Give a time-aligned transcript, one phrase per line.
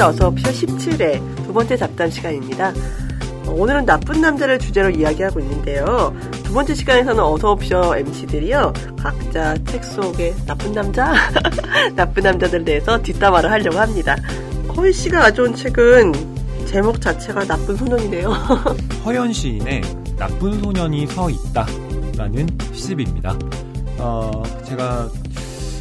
[0.00, 2.72] MBC 어서옵쇼 17회 두 번째 잡담 시간입니다.
[3.46, 6.16] 어, 오늘은 나쁜 남자를 주제로 이야기하고 있는데요.
[6.42, 8.72] 두 번째 시간에서는 어서옵쇼 MC들이요.
[8.98, 11.12] 각자 책 속의 나쁜 남자?
[11.94, 14.16] 나쁜 남자들에 대해서 뒷담화를 하려고 합니다.
[14.74, 16.12] 허희 씨가 가져온 책은
[16.66, 18.30] 제목 자체가 나쁜 소년이네요.
[19.04, 19.82] 허연 시인의
[20.16, 21.66] 나쁜 소년이 서 있다
[22.16, 23.36] 라는 시집입니다.
[23.98, 25.08] 어, 제가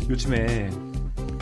[0.10, 0.70] 요즘에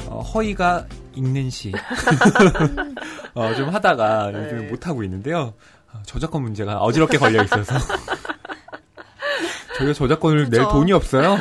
[0.08, 0.86] 어, 허이가
[1.18, 1.72] 읽는 시,
[3.34, 4.68] 어, 좀 하다가 요즘 네.
[4.70, 5.54] 못하고 있는데요.
[5.94, 7.76] 어, 저작권 문제가 어지럽게 걸려 있어서.
[9.78, 10.70] 저희가 저작권을 낼 그죠.
[10.70, 11.38] 돈이 없어요.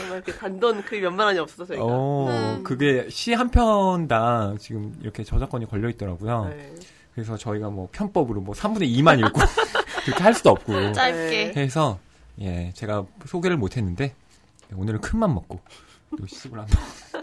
[0.00, 1.84] 정말 그 단돈 그 몇만 원이 없어서 저희가.
[1.84, 2.62] 어, 음.
[2.64, 6.46] 그게 시 한 편당 지금 이렇게 저작권이 걸려 있더라고요.
[6.50, 6.74] 네.
[7.14, 9.40] 그래서 저희가 뭐 편법으로 뭐 3분의 2만 읽고
[10.04, 10.92] 그렇게 할 수도 없고.
[10.92, 11.54] 짧게.
[11.56, 11.98] 해서
[12.40, 14.14] 예 제가 소개를 못 했는데
[14.74, 15.87] 오늘은 큰맘 먹고 또
[16.26, 16.78] 시집을 한번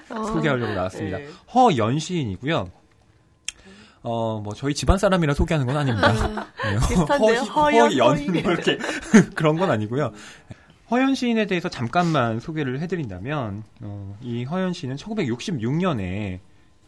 [0.10, 0.24] 어.
[0.26, 1.18] 소개하려고 나왔습니다.
[1.18, 1.28] 네.
[1.54, 2.70] 허연시인이고요.
[4.04, 6.12] 어 뭐 저희 집안 사람이라 소개하는 건 아닙니다.
[6.64, 7.42] 네, 비슷한데요?
[7.42, 8.32] 허연, 허연.
[8.44, 8.78] 뭐 이렇게
[9.36, 10.12] 그런 건 아니고요.
[10.92, 16.40] 허연 시인에 대해서 잠깐만 소개를 해드린다면 어, 이 허연 시인은 1966년에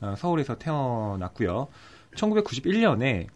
[0.01, 1.67] 어, 서울에서 태어났고요.
[2.15, 3.27] 1991년에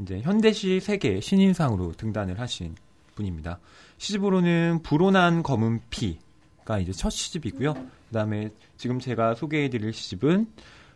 [0.00, 2.74] 이제 현대시 세계 신인상으로 등단을 하신
[3.14, 3.60] 분입니다.
[3.98, 7.74] 시집으로는 불온한 검은 피가 이제 첫 시집이고요.
[8.08, 10.46] 그다음에 지금 제가 소개해드릴 시집은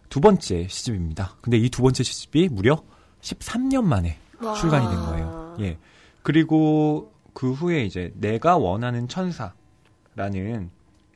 [0.09, 1.37] 두 번째 시집입니다.
[1.43, 2.83] 근데 이 두 번째 시집이 무려
[3.21, 4.55] 13년 만에 와.
[4.55, 5.57] 출간이 된 거예요.
[5.61, 5.79] 예.
[6.23, 10.71] 그리고 그 후에 이제 내가 원하는 천사라는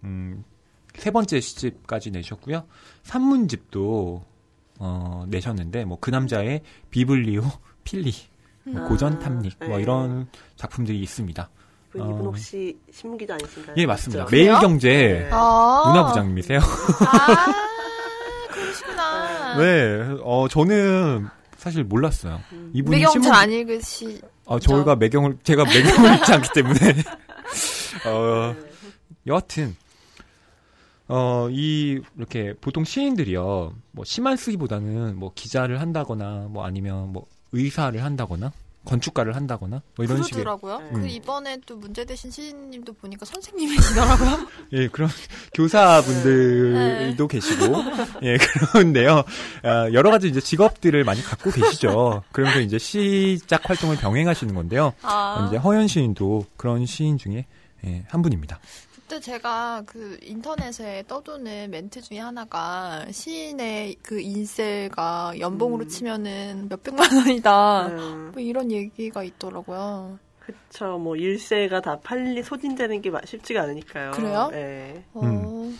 [0.05, 0.44] 음,
[0.94, 2.64] 세 번째 시집까지 내셨고요.
[3.03, 4.25] 산문집도
[4.78, 7.42] 어, 내셨는데 뭐 그 남자의 비블리오
[7.84, 8.12] 필리,
[8.64, 8.88] 뭐 음.
[8.88, 9.83] 고전 탐닉 뭐 네.
[9.83, 11.48] 이런 작품들이 있습니다.
[11.97, 12.25] 그 이분 어.
[12.25, 13.75] 혹시 신문기자 아니신가요?
[13.78, 14.25] 예, 맞습니다.
[14.27, 14.44] 그렇죠?
[14.44, 15.28] 매일경제 네.
[15.33, 15.84] 아.
[15.86, 16.58] 문화부장님이세요.
[16.58, 17.47] 아,
[18.48, 19.56] 그러시구나.
[19.58, 22.41] 네, 어 저는 사실 몰랐어요.
[22.53, 22.71] 음.
[22.75, 24.21] 이분이 매경 신문 잘안 읽으시.
[24.44, 26.78] 어, 저희가 매경을, 제가 매경을 읽지 않기 때문에.
[28.06, 28.54] 어,
[29.26, 29.75] 여하튼,
[31.09, 38.00] 어, 이, 이렇게, 보통 시인들이요, 뭐, 시만 쓰기보다는 뭐, 기자를 한다거나, 뭐, 아니면 뭐, 의사를
[38.04, 38.53] 한다거나,
[38.86, 40.42] 건축가를 한다거나, 뭐, 이런 식의.
[40.42, 40.78] 그러더라고요.
[40.78, 40.91] 네.
[40.92, 41.08] 그 음.
[41.08, 44.47] 이번에 또 문제 되신 시인님도 보니까 선생님이시더라고요.
[44.72, 45.10] 예, 그런,
[45.52, 47.64] 교사분들도 계시고,
[48.22, 49.24] 예, 그런데요,
[49.62, 52.22] 아, 여러 가지 이제 직업들을 많이 갖고 계시죠.
[52.32, 54.94] 그러면서 이제 시작 활동을 병행하시는 건데요.
[55.03, 55.47] 아.
[55.48, 57.47] 이제 허연 시인도 그런 시인 중에,
[57.84, 58.58] 예, 한 분입니다.
[59.09, 65.89] 그때 제가 그 인터넷에 떠도는 멘트 중에 하나가 시인의 그 인셀가 연봉으로 음.
[65.89, 67.87] 치면은 몇백만 원이다.
[67.87, 70.19] 음, 뭐 이런 얘기가 있더라고요.
[70.41, 70.99] 그쵸.
[70.99, 74.11] 뭐 일세가 다 팔리 소진되는 게 마- 쉽지가 않으니까요.
[74.11, 74.49] 그래요?
[74.50, 75.05] 네.
[75.15, 75.71] 어.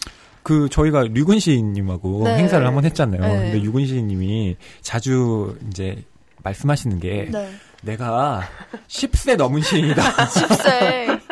[0.45, 2.37] 그 저희가 류근 시인님하고 네.
[2.39, 3.21] 행사를 한번 했잖아요.
[3.23, 3.29] 네.
[3.51, 6.05] 근데 류근 시인님이 자주 이제
[6.45, 7.51] 말씀하시는 게 네.
[7.83, 8.43] 내가
[8.87, 10.03] 10세 넘은 시인이다.
[10.27, 11.26] 10세.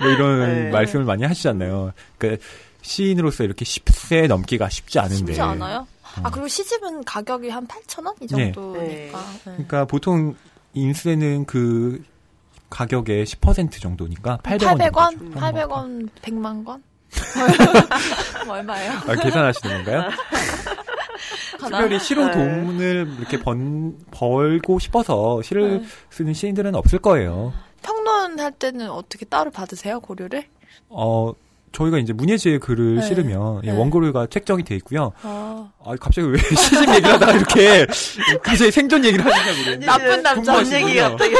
[0.00, 0.70] 뭐 이런 네.
[0.70, 1.92] 말씀을 많이 하시잖아요.
[2.18, 2.44] 그러니까
[2.82, 5.16] 시인으로서 이렇게 10세 넘기가 쉽지 않은데.
[5.16, 5.86] 쉽지 않아요?
[6.16, 6.20] 어.
[6.24, 8.14] 아, 그리고 시집은 가격이 한 8,000원?
[8.20, 8.52] 이 네.
[8.52, 8.82] 정도니까.
[8.82, 9.12] 네.
[9.44, 10.34] 그러니까 보통
[10.74, 12.02] 인쇄는 그
[12.70, 14.92] 가격의 10% 정도니까 800원.
[14.92, 15.34] 800원?
[15.34, 16.82] 800원, 100만 권?
[18.48, 18.92] 얼마예요?
[19.06, 20.10] 아, 계산하시는 건가요?
[21.58, 22.32] 특별히 시로 네.
[22.32, 25.86] 돈을 이렇게 번, 벌고 싶어서 시를 네.
[26.10, 27.52] 쓰는 시인들은 없을 거예요.
[28.40, 30.44] 평론할 때는 어떻게 따로 받으세요, 고려를?
[30.88, 31.32] 어,
[31.72, 33.02] 저희가 이제 문예지에 글을 네.
[33.02, 33.78] 실으면 예, 네.
[33.78, 35.12] 원고료가 책정이 돼 있고요.
[35.22, 35.70] 아.
[35.84, 37.86] 아, 갑자기 왜 시집 얘기를 하다가 이렇게
[38.42, 39.86] 갑자기 생존 얘기를 하시냐 모르겠는데.
[39.86, 40.64] 나쁜 남자.
[40.64, 41.34] 전 얘기 갑자기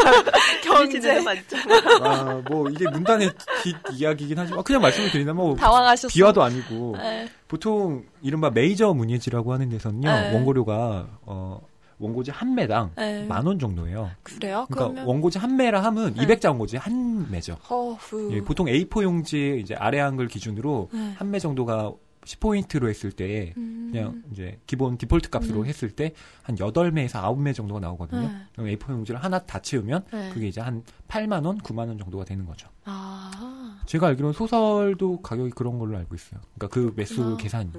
[0.62, 1.20] 경제.
[1.20, 1.56] 맞죠.
[2.02, 3.30] 아, 뭐 이게 문단의
[3.64, 6.12] 뒷 이야기긴 하지만 그냥 말씀을 드리면 뭐 당황하셨어.
[6.12, 7.28] 비화도 아니고 네.
[7.48, 10.34] 보통 이른바 메이저 문예지라고 하는 데서는요 네.
[10.34, 11.60] 원고료가 어
[12.00, 13.24] 원고지 한 매당 네.
[13.26, 14.10] 만원 정도예요.
[14.22, 14.66] 그래요?
[14.70, 16.26] 그러니까 그러면 원고지 한 매라 하면 네.
[16.26, 17.54] 200자 원고지 한 매죠.
[17.68, 18.32] 허후.
[18.32, 21.12] 예, 보통 A4 용지 이제 아래 한글 기준으로 네.
[21.16, 21.92] 한매 정도가
[22.24, 23.88] 10포인트로 했을 때 음.
[23.92, 25.66] 그냥 이제 기본 디폴트 값으로 음.
[25.66, 28.22] 했을 때 한 8매에서 9매 정도가 나오거든요.
[28.22, 28.30] 네.
[28.54, 30.30] 그럼 A4 용지를 하나 다 채우면 네.
[30.32, 32.68] 그게 이제 한 8만 원, 9만 원 정도가 되는 거죠.
[32.84, 33.80] 아.
[33.86, 36.40] 제가 알기로는 소설도 가격이 그런 걸로 알고 있어요.
[36.56, 37.36] 그러니까 그 매수.
[37.36, 37.70] 계산이.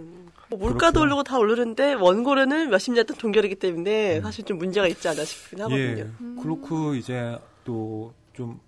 [0.52, 1.02] 뭐 물가도 그렇구나.
[1.06, 5.80] 오르고 다 오르는데 원고료는 몇십 년 동결이기 때문에 사실 좀 문제가 있지 않나 싶긴 하거든요.
[6.00, 6.10] 예.
[6.22, 6.38] 음.
[6.42, 8.60] 그렇고 이제 또 좀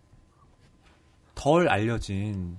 [1.35, 2.57] 덜 알려진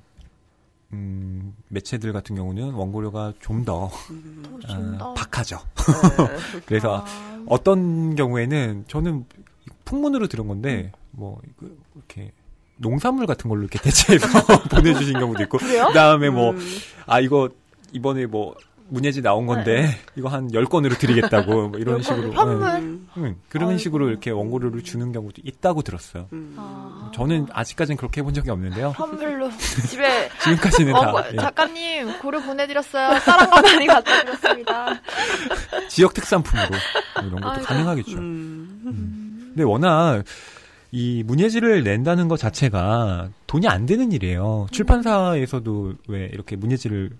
[0.93, 5.15] 음, 매체들 같은 경우는 원고료가 좀더 음, 좀 더.
[5.15, 5.59] 박하죠.
[5.77, 6.61] 네.
[6.67, 7.45] 그래서 아.
[7.47, 9.27] 어떤 경우에는 저는
[9.85, 12.33] 풍문으로 들은 건데 뭐 그- 이렇게
[12.77, 14.27] 농산물 같은 걸로 이렇게 대체해서
[14.71, 15.59] 보내주신 경우도 있고?
[15.59, 16.59] 그다음에 뭐 음,
[17.07, 17.49] 아 이거
[17.93, 18.55] 이번에 뭐
[18.89, 22.31] 문예지 나온 건데 이거 한 10권으로 드리겠다고 뭐 이런 식으로?
[22.33, 22.63] 음.
[23.17, 23.79] 응, 응, 그런 아이고.
[23.79, 26.29] 식으로 이렇게 원고료를 주는 경우도 있다고 들었어요.
[26.33, 26.55] 음.
[26.59, 27.11] 아.
[27.15, 28.93] 저는 아직까지는 그렇게 해본 적이 없는데요.
[28.97, 29.51] 선물로
[29.89, 33.19] 집에 지금까지는 다 원고, 예, 작가님 고려 보내드렸어요.
[33.21, 35.01] 다른 거 많이 갖다 드렸습니다.
[35.89, 36.69] 지역 특산품으로
[37.27, 37.65] 이런 것도 아이고.
[37.65, 38.19] 가능하겠죠.
[38.19, 39.51] 음.
[39.55, 40.25] 근데 워낙
[40.93, 44.67] 이 문예지를 낸다는 것 자체가 돈이 안 되는 일이에요.
[44.71, 47.11] 출판사에서도 왜 이렇게 문예지를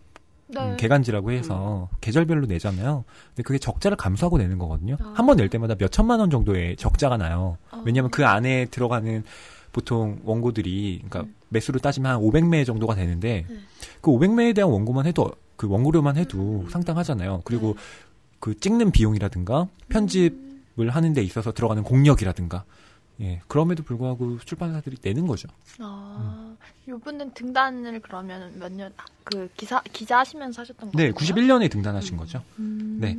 [0.47, 0.61] 네.
[0.61, 3.05] 음, 개간지라고 해서 계절별로 내잖아요.
[3.29, 4.97] 근데 그게 적자를 감수하고 내는 거거든요.
[5.01, 5.13] 아.
[5.17, 7.57] 한번 낼 때마다 몇 천만 원 정도의 적자가 나요.
[7.71, 7.83] 어.
[7.85, 9.25] 왜냐하면 그 안에 들어가는
[9.73, 13.57] 보통 원고들이 그러니까 매수로 따지면 한 500매 정도가 되는데 네.
[14.01, 17.43] 그 500매에 대한 원고만 해도 그 원고료만 해도 상당하잖아요.
[17.45, 17.77] 그리고
[18.39, 22.65] 그 찍는 비용이라든가 편집을 하는 데 있어서 들어가는 공력이라든가
[23.21, 25.49] 예, 그럼에도 불구하고 출판사들이 내는 거죠.
[25.79, 26.55] 아,
[26.89, 31.15] 요분은 등단을 그러면 몇 년, 아, 그 기사, 기자 하시면서 하셨던 네, 거예요?
[31.15, 32.43] 91년에 등단하신 거죠.
[32.59, 32.99] 음.
[33.01, 33.17] 네.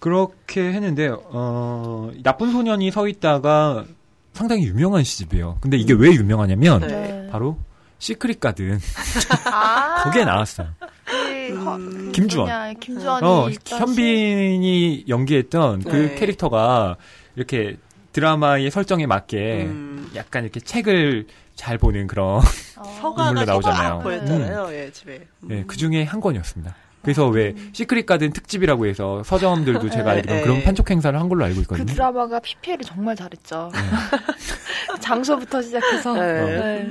[0.00, 3.84] 그렇게 했는데 어, 나쁜 소년이 서 있다가
[4.32, 5.58] 상당히 유명한 시집이에요.
[5.60, 6.86] 근데 이게 왜 유명하냐면 네.
[6.86, 7.28] 네.
[7.30, 7.58] 바로
[7.98, 8.78] 시크릿 가든
[9.52, 10.68] 아, 거기에 나왔어요.
[11.04, 11.90] 그, 허- 음.
[12.06, 12.78] 그 김주원.
[12.78, 16.14] 김주원이 어, 현빈이 연기했던 그 네.
[16.14, 16.96] 캐릭터가
[17.36, 17.76] 이렇게
[18.22, 20.10] 드라마의 설정에 맞게 음.
[20.16, 22.82] 약간 이렇게 책을 잘 보는 그런 시- 어.
[23.00, 23.98] 서가가 인물로 나오잖아요.
[24.00, 24.68] 보였잖아요.
[24.72, 25.26] 예, 집에.
[25.50, 26.74] 예, 그 중에 한 권이었습니다.
[27.02, 30.46] 그래서 왜 시크릿 가든 특집이라고 해서 서점들도 제가 네, 알기로는 네.
[30.46, 31.86] 그런 판촉 행사를 한 걸로 알고 그 있거든요.
[31.86, 33.70] 드라마가 PPL을 정말 잘했죠.
[33.72, 33.78] 네.
[35.00, 36.14] 장소부터 시작해서.
[36.14, 36.44] 네.
[36.44, 36.88] 네.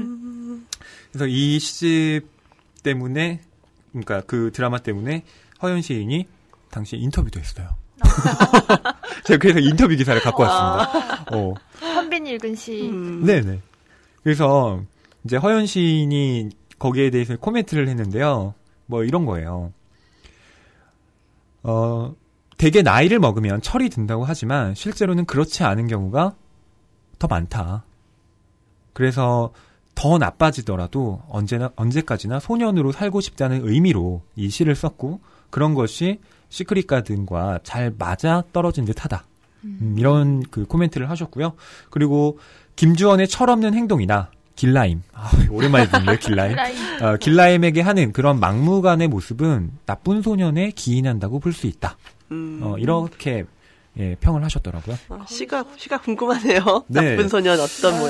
[1.11, 2.21] 그래서 이 시집
[2.83, 3.41] 때문에
[3.91, 5.23] 그러니까 그 드라마 때문에
[5.61, 6.25] 허연 시인이
[6.71, 7.67] 당시에 인터뷰도 했어요.
[9.27, 11.25] 제가 그래서 인터뷰 기사를 갖고 왔습니다.
[11.35, 11.53] 어.
[11.79, 12.89] 현빈이 읽은 시.
[12.89, 13.25] 음.
[13.25, 13.61] 네네.
[14.23, 14.81] 그래서
[15.25, 18.53] 이제 허연 시인이 거기에 대해서 코멘트를 했는데요.
[18.85, 19.73] 뭐 이런 거예요.
[21.63, 22.15] 어,
[22.57, 26.35] 되게 나이를 먹으면 철이 든다고 하지만 실제로는 그렇지 않은 경우가
[27.19, 27.83] 더 많다.
[28.93, 29.51] 그래서
[29.93, 35.19] 더 나빠지더라도 언제나 언제까지나 소년으로 살고 싶다는 의미로 이 시를 썼고
[35.49, 36.19] 그런 것이
[36.49, 39.23] 시크릿 가든과 잘 맞아 떨어진 듯하다.
[39.65, 41.53] 음, 이런 그 코멘트를 하셨고요.
[41.89, 42.39] 그리고
[42.75, 46.55] 김주원의 철없는 행동이나 길라임, 아, 오랜만에 듣네요, 길라임.
[46.55, 46.75] 라인.
[47.03, 51.97] 어, 길라임에게 하는 그런 막무가내 모습은 나쁜 소년에 기인한다고 볼 수 있다.
[52.31, 52.59] 음.
[52.63, 53.45] 어, 이렇게
[53.99, 54.97] 예, 평을 하셨더라고요.
[55.09, 56.85] 아, 시가 시가 궁금하네요.
[56.89, 57.11] 네.
[57.15, 58.09] 나쁜 소년 어떤 뭐,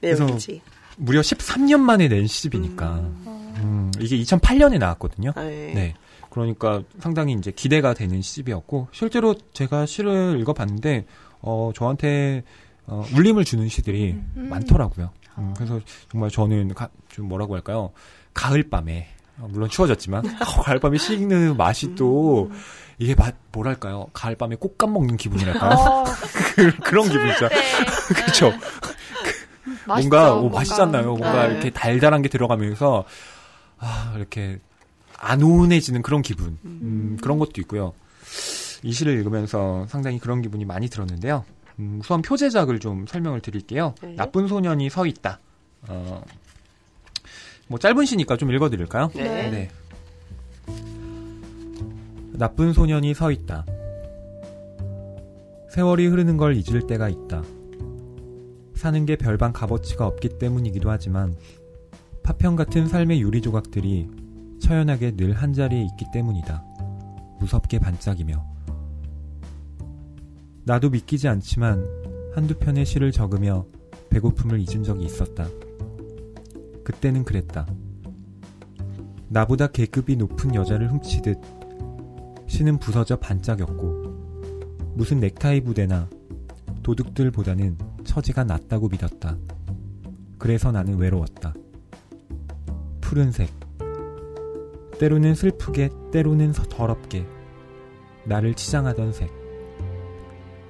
[0.00, 0.60] 내용인지.
[0.96, 5.32] 무려 13년 만에 낸 시집이니까 음, 이게 2008년에 나왔거든요.
[5.36, 5.72] 아, 예.
[5.74, 5.94] 네.
[6.30, 11.04] 그러니까 상당히 이제 기대가 되는 시집이었고 실제로 제가 시를 읽어봤는데
[11.42, 12.44] 어 저한테
[12.86, 14.48] 어, 울림을 주는 시들이 음.
[14.48, 15.10] 많더라고요.
[15.38, 15.80] 음, 그래서
[16.10, 17.90] 정말 저는 가- 좀 뭐라고 할까요?
[18.34, 22.50] 가을밤에 어, 물론 추워졌지만 어, 가을밤에 시 읽는 맛이 또
[22.98, 24.06] 이게 맛 뭐랄까요?
[24.12, 25.70] 가을밤에 꽃감 먹는 기분이랄까요?
[25.72, 26.04] 어,
[26.56, 27.26] 그, 그런 기분.
[27.28, 28.14] 네.
[28.14, 28.52] 그렇죠.
[29.86, 31.04] 맛있죠, 뭔가 오, 맛있잖아요.
[31.06, 31.52] 뭔가 네.
[31.54, 33.04] 이렇게 달달한 게 들어가면서
[33.78, 34.58] 아 이렇게
[35.20, 37.92] 안온해지는 그런 기분 음, 그런 것도 있고요.
[38.82, 41.44] 이 시를 읽으면서 상당히 그런 기분이 많이 들었는데요.
[41.78, 43.94] 음, 우선 표제작을 좀 설명을 드릴게요.
[44.02, 44.14] 네.
[44.16, 45.38] 나쁜 소년이 서 있다.
[45.88, 46.22] 어,
[47.68, 49.10] 뭐 짧은 시니까 좀 읽어드릴까요?
[49.14, 49.50] 네.
[49.50, 49.70] 네.
[52.32, 53.66] 나쁜 소년이 서 있다.
[55.70, 57.42] 세월이 흐르는 걸 잊을 때가 있다.
[58.74, 61.36] 사는 게 별반 값어치가 없기 때문이기도 하지만
[62.22, 64.08] 파편 같은 삶의 유리 조각들이
[64.60, 66.64] 처연하게 늘 한자리에 있기 때문이다.
[67.40, 68.44] 무섭게 반짝이며.
[70.64, 71.84] 나도 믿기지 않지만
[72.34, 73.66] 한두 편의 시를 적으며
[74.10, 75.48] 배고픔을 잊은 적이 있었다.
[76.84, 77.66] 그때는 그랬다.
[79.28, 81.40] 나보다 계급이 높은 여자를 훔치듯
[82.46, 86.08] 시는 부서져 반짝였고 무슨 넥타이 부대나
[86.82, 89.36] 도둑들보다는 처지가 낫다고 믿었다.
[90.38, 91.54] 그래서 나는 외로웠다.
[93.00, 93.69] 푸른색.
[95.00, 97.26] 때로는 슬프게, 때로는 서- 더럽게.
[98.24, 99.30] 나를 치장하던 색.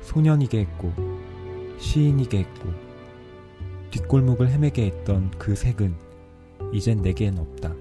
[0.03, 0.93] 소년이게 했고,
[1.79, 2.71] 시인이게 했고,
[3.91, 5.97] 뒷골목을 헤매게 했던 그 색은
[6.73, 7.75] 이젠 내겐 없다.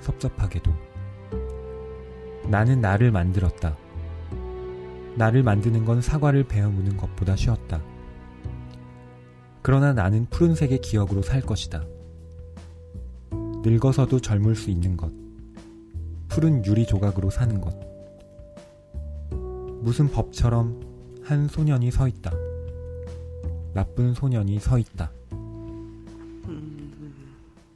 [0.00, 0.70] 섭섭하게도.
[2.50, 3.74] 나는 나를 만들었다.
[5.14, 7.80] 나를 만드는 건 사과를 베어무는 것보다 쉬웠다.
[9.62, 11.86] 그러나 나는 푸른색의 기억으로 살 것이다.
[13.62, 15.23] 늙어서도 젊을 수 있는 것.
[16.34, 17.72] 푸른 유리 조각으로 사는 것.
[19.84, 22.32] 무슨 법처럼 한 소년이 서 있다.
[23.72, 25.12] 나쁜 소년이 서 있다.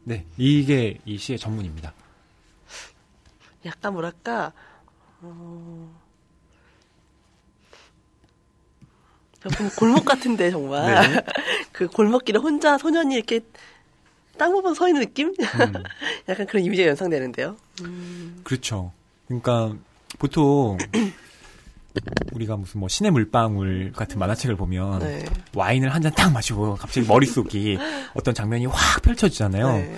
[0.02, 1.94] 네, 이게 이 시의 전문입니다.
[3.64, 4.52] 약간 뭐랄까
[5.20, 5.96] 어...
[9.78, 11.24] 골목 같은데 정말 네.
[11.70, 13.40] 그 골목길에 혼자 소년이 이렇게
[14.38, 15.28] 땅 부분 서 있는 느낌?
[15.28, 15.72] 음.
[16.28, 17.56] 약간 그런 이미지가 연상되는데요.
[18.44, 18.92] 그렇죠.
[19.26, 19.74] 그러니까
[20.18, 20.78] 보통
[22.32, 25.24] 우리가 무슨 뭐 신의 물방울 같은 만화책을 보면 네.
[25.54, 27.76] 와인을 한 잔 딱 마시고 갑자기 머릿속이
[28.14, 29.72] 어떤 장면이 확 펼쳐지잖아요.
[29.72, 29.96] 네.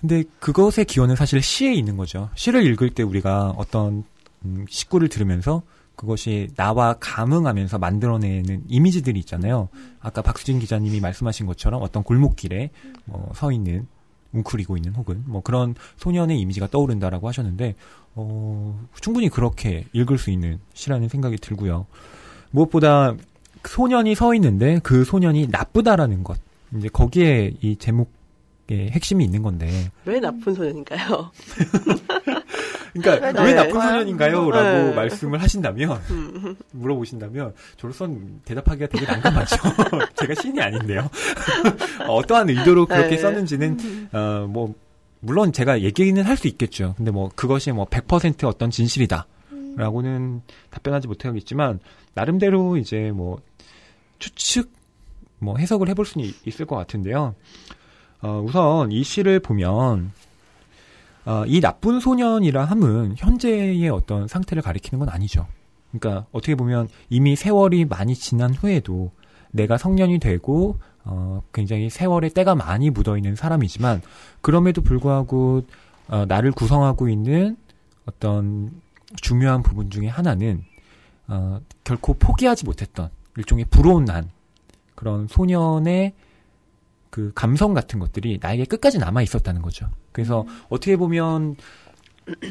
[0.00, 2.30] 근데 그것의 기원은 사실 시에 있는 거죠.
[2.34, 4.04] 시를 읽을 때 우리가 어떤
[4.44, 5.62] 음, 식구를 들으면서
[6.00, 9.68] 그것이 나와 감응하면서 만들어내는 이미지들이 있잖아요.
[10.00, 12.70] 아까 박수진 기자님이 말씀하신 것처럼 어떤 골목길에
[13.04, 13.86] 뭐서 있는
[14.32, 17.74] 웅크리고 있는 혹은 뭐 그런 소년의 이미지가 떠오른다라고 하셨는데
[18.14, 21.84] 어, 충분히 그렇게 읽을 수 있는 시라는 생각이 들고요.
[22.50, 23.14] 무엇보다
[23.62, 26.40] 소년이 서 있는데 그 소년이 나쁘다라는 것
[26.78, 31.30] 이제 거기에 이 제목의 핵심이 있는 건데 왜 나쁜 소년인가요?
[32.92, 33.54] 그러니까 왜 왜?
[33.54, 34.50] 나쁜 소년인가요?
[34.50, 34.94] 라고 네.
[34.94, 36.56] 말씀을 하신다면 음.
[36.72, 39.56] 물어보신다면 저로선 대답하기가 되게 난감하죠.
[40.16, 41.08] 제가 신이 아닌데요.
[42.08, 43.16] 어떠한 의도로 그렇게 네.
[43.18, 44.74] 썼는지는 어, 뭐
[45.20, 46.94] 물론 제가 얘기는 할 수 있겠죠.
[46.96, 49.26] 근데 뭐 그것이 뭐 100% 어떤 진실이다
[49.76, 51.78] 라고는 답변하지 못하겠지만
[52.14, 53.38] 나름대로 이제 뭐
[54.18, 54.70] 추측
[55.38, 57.34] 뭐 해석을 해볼 수는 있- 있을 것 같은데요.
[58.22, 60.12] 어, 우선 이 시를 보면
[61.24, 65.46] 어, 이 나쁜 소년이라 함은 현재의 어떤 상태를 가리키는 건 아니죠.
[65.92, 69.10] 그러니까 어떻게 보면 이미 세월이 많이 지난 후에도
[69.50, 74.02] 내가 성년이 되고 어, 굉장히 세월의 때가 많이 묻어 있는 사람이지만
[74.40, 75.62] 그럼에도 불구하고
[76.08, 77.56] 어, 나를 구성하고 있는
[78.06, 78.70] 어떤
[79.16, 80.64] 중요한 부분 중에 하나는
[81.28, 84.30] 어, 결코 포기하지 못했던 일종의 불온한
[84.94, 86.12] 그런 소년의
[87.10, 89.88] 그 감성 같은 것들이 나에게 끝까지 남아 있었다는 거죠.
[90.12, 91.56] 그래서 어떻게 보면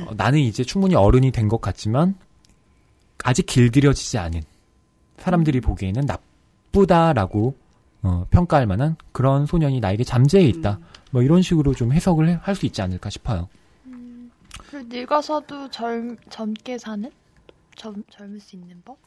[0.07, 2.15] 어, 나는 이제 충분히 어른이 된 것 같지만
[3.23, 4.41] 아직 길들여지지 않은
[5.17, 7.55] 사람들이 보기에는 나쁘다라고
[8.01, 10.79] 어, 평가할 만한 그런 소년이 나에게 잠재해 있다.
[11.11, 13.49] 뭐 이런 식으로 좀 해석을 할 수 있지 않을까 싶어요.
[14.69, 17.09] 그리고 늙어서도 젊, 젊게 사는?
[17.79, 18.97] 젊, 젊을 수 있는 법?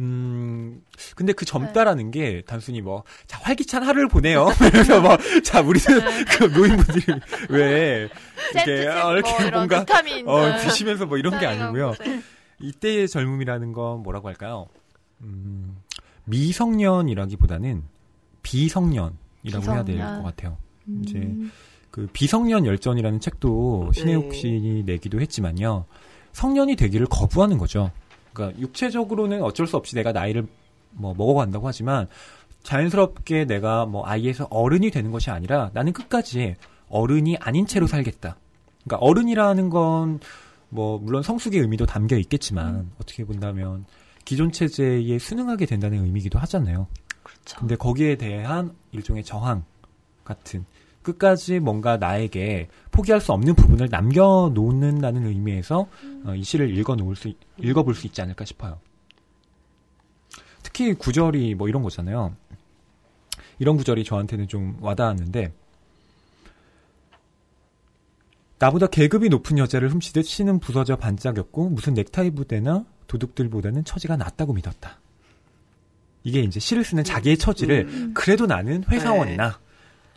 [0.00, 0.82] 음,
[1.14, 4.46] 근데 그 젊다라는 게 단순히 뭐, 자, 활기찬 하루를 보내요.
[4.72, 5.84] 그래서 뭐, 자, 우리는
[6.38, 7.04] 그 노인분들이
[7.50, 8.08] 왜,
[8.54, 9.84] 이렇게, 센트집 어, 이렇게 뭐 뭔가,
[10.26, 11.92] 어, 드시면서 뭐 이런 게 아니고요.
[12.00, 12.22] 네.
[12.58, 14.66] 이때의 젊음이라는 건 뭐라고 할까요?
[15.20, 15.76] 음,
[16.24, 17.82] 미성년이라기보다는
[18.42, 20.22] 비성년이라고 해야 될 비성년.
[20.22, 20.56] 것 같아요.
[20.88, 21.02] 음.
[21.04, 21.34] 이제
[21.90, 24.34] 그 비성년 열전이라는 책도 신혜욱 네.
[24.36, 25.84] 씨 내기도 했지만요.
[26.32, 27.90] 성년이 되기를 거부하는 거죠.
[28.32, 30.46] 그러니까 육체적으로는 어쩔 수 없이 내가 나이를
[30.90, 32.08] 뭐 먹어간다고 하지만
[32.62, 36.56] 자연스럽게 내가 뭐 아이에서 어른이 되는 것이 아니라 나는 끝까지
[36.88, 38.36] 어른이 아닌 채로 살겠다.
[38.84, 40.20] 그러니까 어른이라는 건
[40.72, 43.84] 뭐 물론 성숙의 의미도 담겨 있겠지만 어떻게 본다면
[44.24, 46.86] 기존 체제에 순응하게 된다는 의미기도 하잖아요.
[47.22, 47.58] 그렇죠.
[47.58, 49.64] 근데 거기에 대한 일종의 저항
[50.24, 50.64] 같은
[51.02, 55.88] 끝까지 뭔가 나에게 포기할 수 없는 부분을 남겨놓는다는 의미에서
[56.24, 58.78] 어, 이 시를 읽어놓을 수 읽어볼 수 있지 않을까 싶어요.
[60.62, 62.34] 특히 구절이 뭐 이런 거잖아요.
[63.58, 65.52] 이런 구절이 저한테는 좀 와닿았는데
[68.58, 75.00] 나보다 계급이 높은 여자를 훔치듯 씨는 부서져 반짝였고 무슨 넥타이 부대나 도둑들보다는 처지가 낫다고 믿었다.
[76.24, 78.14] 이게 이제 시를 쓰는 자기의 처지를 음.
[78.14, 79.58] 그래도 나는 회사원이나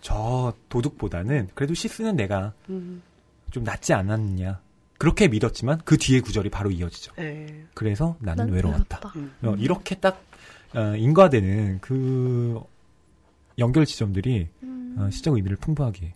[0.06, 3.02] 저 도둑보다는 그래도 시 쓰는 내가 음.
[3.50, 4.62] 좀 낫지 않았느냐.
[5.00, 7.14] 그렇게 믿었지만 그 뒤에 구절이 바로 이어지죠.
[7.16, 7.66] 네.
[7.74, 9.00] 그래서 나는 난 외로웠다.
[9.16, 9.34] 음.
[9.42, 10.24] 어, 이렇게 딱
[10.76, 12.62] 어, 인과되는 그
[13.58, 14.96] 연결 지점들이 음.
[15.00, 16.14] 어, 시적 의미를 풍부하게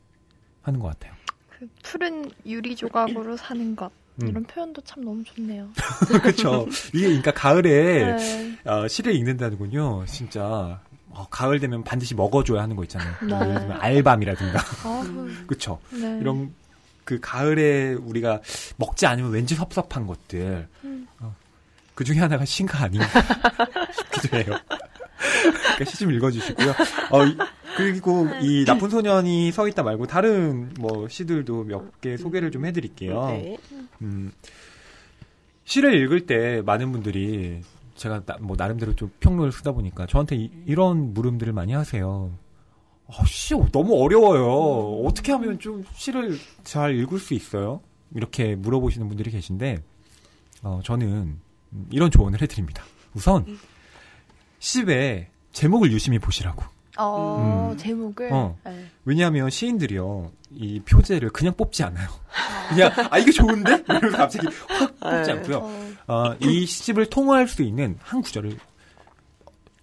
[0.61, 1.13] 하는 것 같아요.
[1.49, 3.91] 그 푸른 유리 조각으로 사는 것
[4.21, 4.27] 음.
[4.27, 5.67] 이런 표현도 참 너무 좋네요.
[6.21, 6.67] 그렇죠.
[6.93, 8.57] 이게 그러니까 가을에 네.
[8.65, 10.05] 어, 시를 읽는다는군요.
[10.05, 10.79] 진짜
[11.11, 13.13] 어, 가을 되면 반드시 먹어줘야 하는 거 있잖아요.
[13.21, 13.33] 네.
[13.33, 15.03] 예를 들면 알밤이라든가, 아,
[15.47, 15.79] 그렇죠.
[15.91, 16.17] 네.
[16.21, 16.53] 이런
[17.03, 18.39] 그 가을에 우리가
[18.77, 21.07] 먹지 않으면 왠지 섭섭한 것들 음.
[21.19, 21.35] 어,
[21.95, 23.07] 그 중에 하나가 시가 아닌가
[23.91, 24.45] 싶기도 해요.
[25.75, 26.69] 그러니까 시 좀 읽어주시고요.
[27.11, 27.37] 어, 이-
[27.77, 33.25] 그리고 이 나쁜 소년이 서 있다 말고 다른 뭐 시들도 몇 개 소개를 좀 해드릴게요.
[33.27, 33.57] 네.
[34.01, 34.31] 음,
[35.65, 37.61] 시를 읽을 때 많은 분들이
[37.99, 42.31] 제가 나, 뭐 나름대로 좀 평론을 쓰다 보니까 저한테 이, 런 물음들을 많이 하세요.
[43.05, 45.03] 어, 시 너무 어려워요.
[45.05, 47.81] 어떻게 하면 좀 시를 잘 읽을 수 있어요?
[48.15, 49.83] 이렇게 물어보시는 분들이 계신데
[50.63, 51.39] 어, 저는
[51.73, 52.83] 음, 이런 조언을 해드립니다.
[53.13, 53.45] 우선
[54.59, 56.63] 시의 제목을 유심히 보시라고.
[56.99, 57.77] 어, 음.
[57.77, 58.29] 제목을.
[58.33, 58.57] 어.
[58.65, 58.85] 네.
[59.05, 62.09] 왜냐하면 시인들이요 이 표제를 그냥 뽑지 않아요.
[62.69, 65.31] 그냥 아 이게 좋은데 이러면서 갑자기 확 뽑지 네.
[65.31, 65.57] 않고요.
[65.57, 68.57] 어, 어, 이 시집을 통화할 수 있는 한 구절을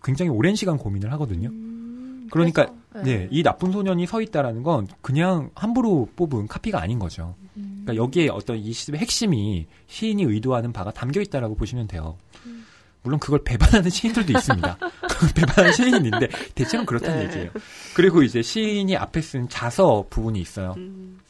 [0.03, 1.49] 굉장히 오랜 시간 고민을 하거든요.
[1.49, 6.99] 음, 그러니까 그래서, 네, 이 나쁜 소년이 서 있다라는 건 그냥 함부로 뽑은 카피가 아닌
[6.99, 7.35] 거죠.
[7.57, 7.83] 음.
[7.83, 12.19] 그러니까 여기에 어떤 이 시집의 핵심이 시인이 의도하는 바가 담겨 있다라고 보시면 돼요.
[12.45, 12.66] 음.
[13.07, 14.79] 물론 그걸 배반하는 시인들도 있습니다.
[15.37, 17.27] 배반하는 시인인데 대체는 그렇다는 네.
[17.27, 17.51] 얘기예요.
[17.95, 20.75] 그리고 이제 시인이 앞에 쓴 자서 부분이 있어요.
[20.77, 21.21] 음.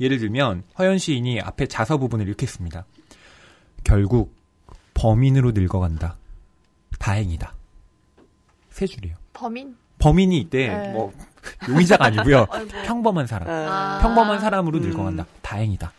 [0.00, 2.84] 예를 들면 허연 시인이 앞에 자서 부분을 이렇게 씁니다.
[3.82, 4.32] 결국
[4.94, 6.18] 범인으로 늙어간다.
[7.00, 7.52] 다행이다.
[8.70, 9.16] 세 줄이에요.
[9.32, 9.76] 범인?
[9.98, 10.92] 범인이 이때 네.
[10.92, 11.12] 뭐
[11.68, 12.46] 용의자가 아니고요.
[12.86, 13.48] 평범한 사람.
[13.48, 13.98] 아.
[14.00, 14.82] 평범한 사람으로 음.
[14.82, 15.26] 늙어간다.
[15.42, 15.92] 다행이다.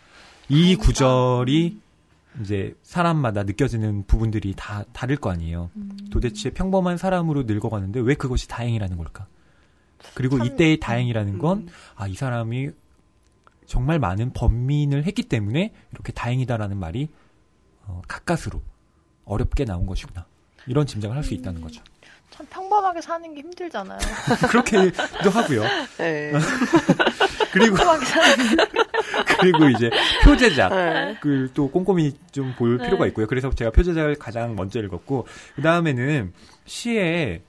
[0.48, 0.82] 이 다행이다.
[0.82, 1.83] 구절이
[2.40, 5.70] 이제 사람마다 느껴지는 부분들이 다 다를 거 아니에요.
[5.76, 5.96] 음.
[6.10, 9.26] 도대체 평범한 사람으로 늙어가는데 왜 그것이 다행이라는 걸까?
[10.14, 11.68] 그리고 참, 이때의 다행이라는 건 음.
[11.94, 12.70] 아, 이 사람이
[13.66, 17.08] 정말 많은 범민을 했기 때문에 이렇게 다행이다라는 말이
[17.86, 18.60] 어, 가까스로
[19.24, 20.26] 어렵게 나온 것이구나.
[20.66, 21.82] 이런 짐작을 할 수 있다는 거죠.
[22.30, 23.98] 참 평범하게 사는 게 힘들잖아요.
[24.50, 25.62] 그렇게도 하고요.
[25.98, 26.32] 네.
[27.52, 28.64] 그리고 평범하게 사는 게.
[29.40, 29.90] 그리고 이제
[30.24, 31.16] 표제작 네.
[31.20, 32.84] 그또 꼼꼼히 좀볼 네.
[32.84, 33.26] 필요가 있고요.
[33.26, 35.26] 그래서 제가 표제작을 가장 먼저 읽었고
[35.56, 36.32] 그 다음에는
[36.66, 37.42] 시의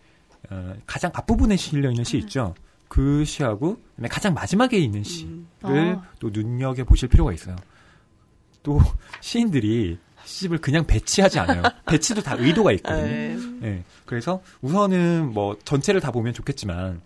[0.49, 2.53] 어, 가장 앞부분에 실려 있는 시 있죠.
[2.87, 5.47] 그 시하고 그다음에 가장 마지막에 있는 시를 음.
[5.63, 6.03] 어.
[6.19, 7.55] 또 눈여겨 보실 필요가 있어요.
[8.63, 8.79] 또
[9.21, 11.63] 시인들이 시집을 그냥 배치하지 않아요.
[11.85, 13.05] 배치도 다 의도가 있거든요.
[13.05, 13.37] 네.
[13.63, 13.83] 예.
[14.05, 17.01] 그래서 우선은 뭐 전체를 다 보면 좋겠지만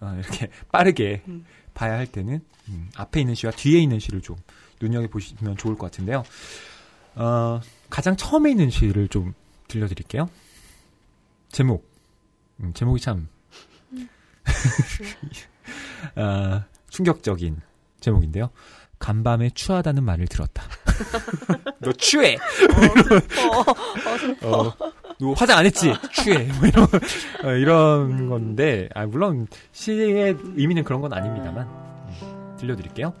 [0.00, 1.44] 어, 이렇게 빠르게 음.
[1.74, 4.36] 봐야 할 때는 음, 앞에 있는 시와 뒤에 있는 시를 좀
[4.80, 6.24] 눈여겨 보시면 좋을 것 같은데요.
[7.16, 9.34] 어, 가장 처음에 있는 시를 좀
[9.68, 10.28] 들려드릴게요.
[11.50, 11.88] 제목
[12.60, 13.28] 음, 제목이 참
[16.16, 17.60] 어, 충격적인
[18.00, 18.50] 제목인데요.
[18.98, 20.62] 간밤에 추하다는 말을 들었다.
[21.80, 22.36] 너 추해.
[24.42, 24.72] 어, 어,
[25.18, 25.92] 너 화장 안 했지?
[26.12, 26.44] 추해.
[26.44, 26.88] 뭐 이런,
[27.44, 31.83] 어, 이런 건데, 아, 물론 시의 의미는 그런 건 아닙니다만, 음,
[32.64, 33.12] 들려드릴게요.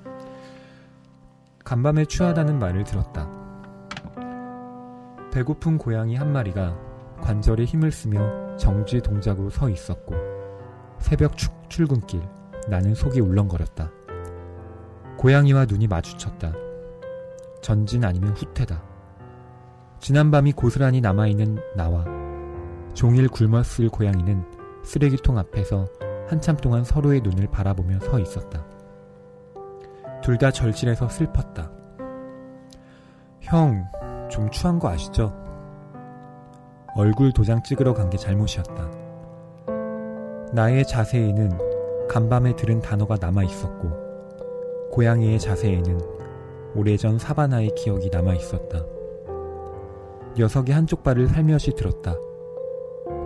[1.64, 3.30] 간밤에 추하다는 말을 들었다.
[5.32, 6.76] 배고픈 고양이 한 마리가
[7.20, 10.14] 관절에 힘을 쓰며 정지 동작으로 서 있었고,
[10.98, 12.20] 새벽 추- 출근길,
[12.68, 13.90] 나는 속이 울렁거렸다.
[15.16, 16.52] 고양이와 눈이 마주쳤다.
[17.62, 18.82] 전진 아니면 후퇴다.
[19.98, 22.04] 지난 밤이 고스란히 남아있는 나와
[22.92, 24.44] 종일 굶었을 고양이는
[24.84, 25.86] 쓰레기통 앞에서
[26.28, 28.64] 한참 동안 서로의 눈을 바라보며 서 있었다.
[30.24, 31.70] 둘 다 절실해서 슬펐다.
[33.42, 33.84] 형,
[34.30, 35.34] 좀 추한 거 아시죠?
[36.96, 38.90] 얼굴 도장 찍으러 간 게 잘못이었다.
[40.54, 43.90] 나의 자세에는 간밤에 들은 단어가 남아 있었고,
[44.92, 46.00] 고양이의 자세에는
[46.74, 48.78] 오래전 사바나의 기억이 남아 있었다.
[50.38, 52.14] 녀석이 한쪽 발을 살며시 들었다.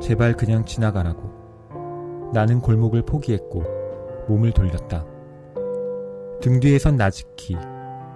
[0.02, 2.30] 제발 그냥 지나가라고.
[2.34, 3.62] 나는 골목을 포기했고
[4.26, 5.04] 몸을 돌렸다.
[6.40, 7.56] 등 뒤에선 나직히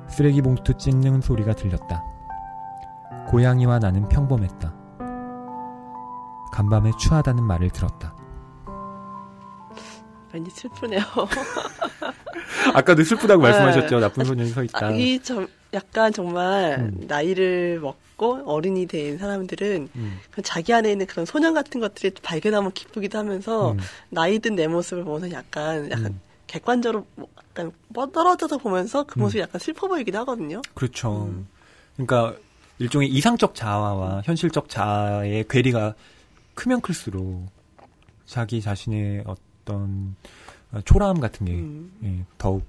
[0.08, 2.02] 쓰레기 봉투 찢는 소리가 들렸다.
[3.28, 4.74] 고양이와 나는 평범했다.
[6.52, 8.14] 간밤에 추하다는 말을 들었다.
[10.32, 11.00] 왠지 슬프네요.
[12.74, 13.50] 아까도 슬프다고 네.
[13.50, 14.00] 말씀하셨죠.
[14.00, 14.86] 나쁜 소년이 서 있다.
[14.86, 17.04] 아, 이좀 약간 정말 음.
[17.06, 22.72] 나이를 먹고 어른이 된 사람들은 음, 그 자기 안에 있는 그런 소년 같은 것들이 발견하면
[22.72, 23.78] 기쁘기도 하면서 음,
[24.10, 26.20] 나이 든 내 모습을 보면서 약간 약간 음.
[26.46, 29.22] 객관적으로 뭐 약간 뻗- 떨어져서 보면서 그 음.
[29.22, 30.62] 모습이 약간 슬퍼 보이기도 하거든요.
[30.74, 31.26] 그렇죠.
[31.26, 31.46] 음.
[31.96, 32.34] 그러니까
[32.78, 35.94] 일종의 이상적 자아와 현실적 자아의 괴리가
[36.54, 37.46] 크면 클수록
[38.26, 40.16] 자기 자신의 어떤
[40.72, 41.92] 어, 초라함 같은 게 음.
[42.04, 42.64] 예, 더욱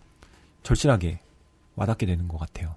[0.64, 1.20] 절실하게
[1.76, 2.76] 와닿게 되는 것 같아요.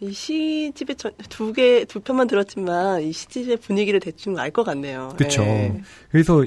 [0.00, 0.96] 이 시집의
[1.28, 5.14] 두 개, 두 편만 들었지만 이 시집의 분위기를 대충 알 것 같네요.
[5.16, 5.42] 그쵸.
[5.42, 5.80] 네.
[6.10, 6.44] 그래서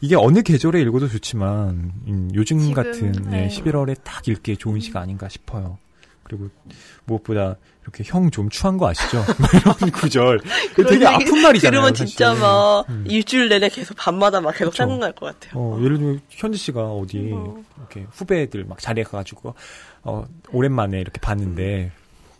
[0.00, 3.44] 이게 어느 계절에 읽어도 좋지만 음, 요즘 지금, 같은 네.
[3.44, 5.78] 예, 11월에 딱 읽기에 좋은 시가 아닌가 싶어요.
[6.24, 6.48] 그리고
[7.04, 9.18] 무엇보다 이렇게 형 좀 추한 거 아시죠?
[9.38, 10.40] 뭐 이런 구절.
[10.88, 11.70] 되게 아픈 말이잖아요.
[11.70, 12.40] 들으면 진짜 사실.
[12.42, 13.04] 막 음.
[13.06, 14.82] 일주일 내내 계속 밤마다 막 계속 그쵸.
[14.84, 15.60] 생각날 것 같아요.
[15.60, 17.62] 어, 예를 들면 현지 씨가 어디 어.
[17.78, 19.54] 이렇게 후배들 막 자리에 가가지고
[20.02, 21.92] 어, 오랜만에 이렇게 봤는데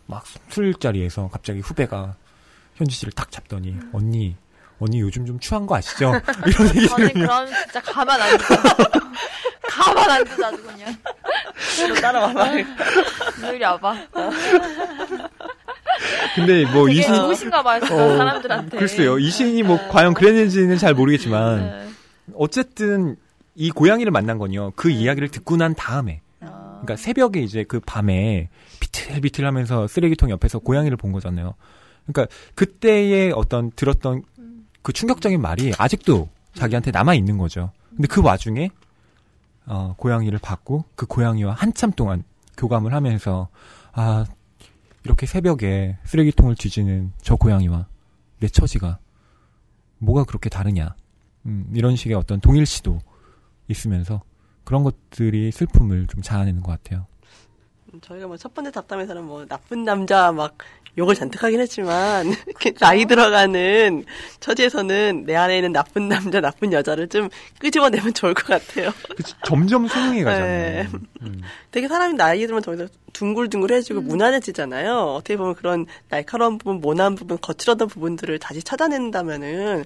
[0.07, 2.17] 막 술자리에서 갑자기 후배가
[2.77, 4.37] 현지 씨를 탁 잡더니 언니
[4.81, 6.13] 언니 요즘 좀 추한 거 아시죠?
[6.47, 8.45] 이런 얘기 저는 그럼 진짜 가만 안 둬.
[9.69, 10.97] 가만 안 둬, 아주 그냥.
[11.89, 12.51] 또 따라와봐.
[13.41, 13.95] 늘 와봐.
[16.35, 18.79] 근데 뭐 이신 좋으신가 봐요, 어, 사람들한테.
[18.79, 21.89] 글쎄요 이 시인이 뭐 과연 그랬는지는 잘 모르겠지만 네.
[22.35, 23.17] 어쨌든
[23.55, 24.73] 이 고양이를 만난 건요.
[24.75, 26.81] 그 이야기를 듣고 난 다음에 아.
[26.83, 28.49] 그러니까 새벽에 이제 그 밤에
[28.81, 31.55] 비틀비틀하면서 쓰레기통 옆에서 고양이를 본 거잖아요.
[32.07, 34.34] 그러니까 그때의 어떤 들었던 음.
[34.85, 37.73] 그 충격적인 말이 아직도 자기한테 남아 있는 거죠.
[37.89, 38.69] 근데 그 와중에
[39.65, 42.23] 어, 고양이를 봤고 그 고양이와 한참 동안
[42.59, 43.49] 교감을 하면서
[43.93, 44.27] 아
[45.03, 47.87] 이렇게 새벽에 쓰레기통을 뒤지는 저 고양이와
[48.41, 48.99] 내 처지가
[49.99, 50.95] 뭐가 그렇게 다르냐
[51.47, 52.99] 음, 이런 식의 어떤 동일시도
[53.69, 54.21] 있으면서
[54.65, 57.07] 그런 것들이 슬픔을 좀 자아내는 것 같아요.
[58.01, 60.57] 저희가 뭐 첫 번째 잡담에서는 뭐 나쁜 남자 막
[60.97, 62.33] 욕을 잔뜩 하긴 했지만
[62.79, 64.05] 나이 들어가는
[64.39, 67.29] 처지에서는 내 안에 있는 나쁜 남자, 나쁜 여자를 좀
[67.59, 68.93] 끄집어내면 좋을 것 같아요.
[69.17, 70.25] 그치, 점점 수능해 네.
[70.25, 70.89] 가잖아요.
[71.23, 71.43] 음.
[71.73, 72.77] 되게 사람이 나이 들면 더
[73.13, 75.15] 둥글둥글해지고 무난해지잖아요.
[75.17, 79.85] 어떻게 보면 그런 날카로운 부분, 모난 부분, 거칠었던 부분들을 다시 찾아낸다면은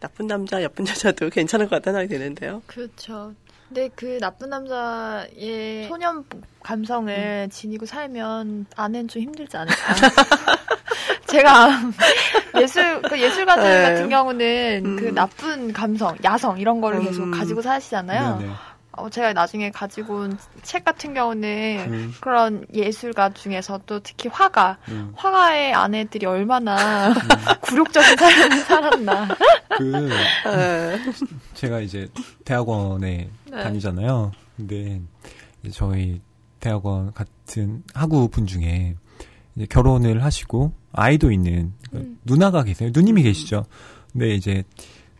[0.00, 2.62] 나쁜 남자, 예쁜 여자도 괜찮을 것 같다는 생각이 드는데요.
[2.66, 3.34] 그렇죠.
[3.70, 6.24] 근데 그 나쁜 남자의 소년
[6.60, 9.76] 감성을 지니고 살면 아내는 좀 힘들지 않을까.
[11.26, 11.68] 제가
[12.60, 13.82] 예술 그 예술가들 네.
[13.82, 14.96] 같은 경우는 음.
[14.96, 17.30] 그 나쁜 감성, 야성 이런 거를 계속 음.
[17.30, 18.38] 가지고 사시잖아요.
[18.38, 18.52] 네네.
[18.92, 22.14] 어, 제가 나중에 가지고 온 책 같은 경우는 음.
[22.20, 25.12] 그런 예술가 중에서 또 특히 화가 음.
[25.16, 27.14] 화가의 아내들이 얼마나
[27.62, 29.28] 굴욕적인 삶을 살았나.
[29.78, 29.82] 그
[30.44, 30.98] 네.
[31.54, 32.08] 제가 이제
[32.44, 33.62] 대학원에 네.
[33.62, 34.32] 다니잖아요.
[34.56, 35.00] 근데
[35.62, 36.20] 이제 저희
[36.60, 38.96] 대학원 같은 학우 분 중에
[39.56, 42.18] 이제 결혼을 하시고 아이도 있는 그 음.
[42.24, 42.90] 누나가 계세요.
[42.92, 43.64] 누님이 계시죠.
[44.12, 44.62] 근데 이제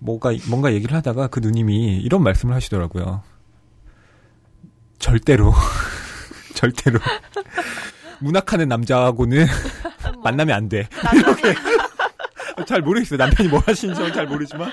[0.00, 3.22] 뭔가 뭔가 얘기를 하다가 그 누님이 이런 말씀을 하시더라고요.
[5.10, 5.52] 절대로
[6.54, 7.00] 절대로
[8.20, 9.46] 문학하는 남자하고는
[10.22, 10.86] 만나면 안 돼.
[11.14, 11.54] 이렇게
[12.66, 13.16] 잘 모르겠어요.
[13.16, 14.70] 남편이 뭐 하시는지 잘 모르지만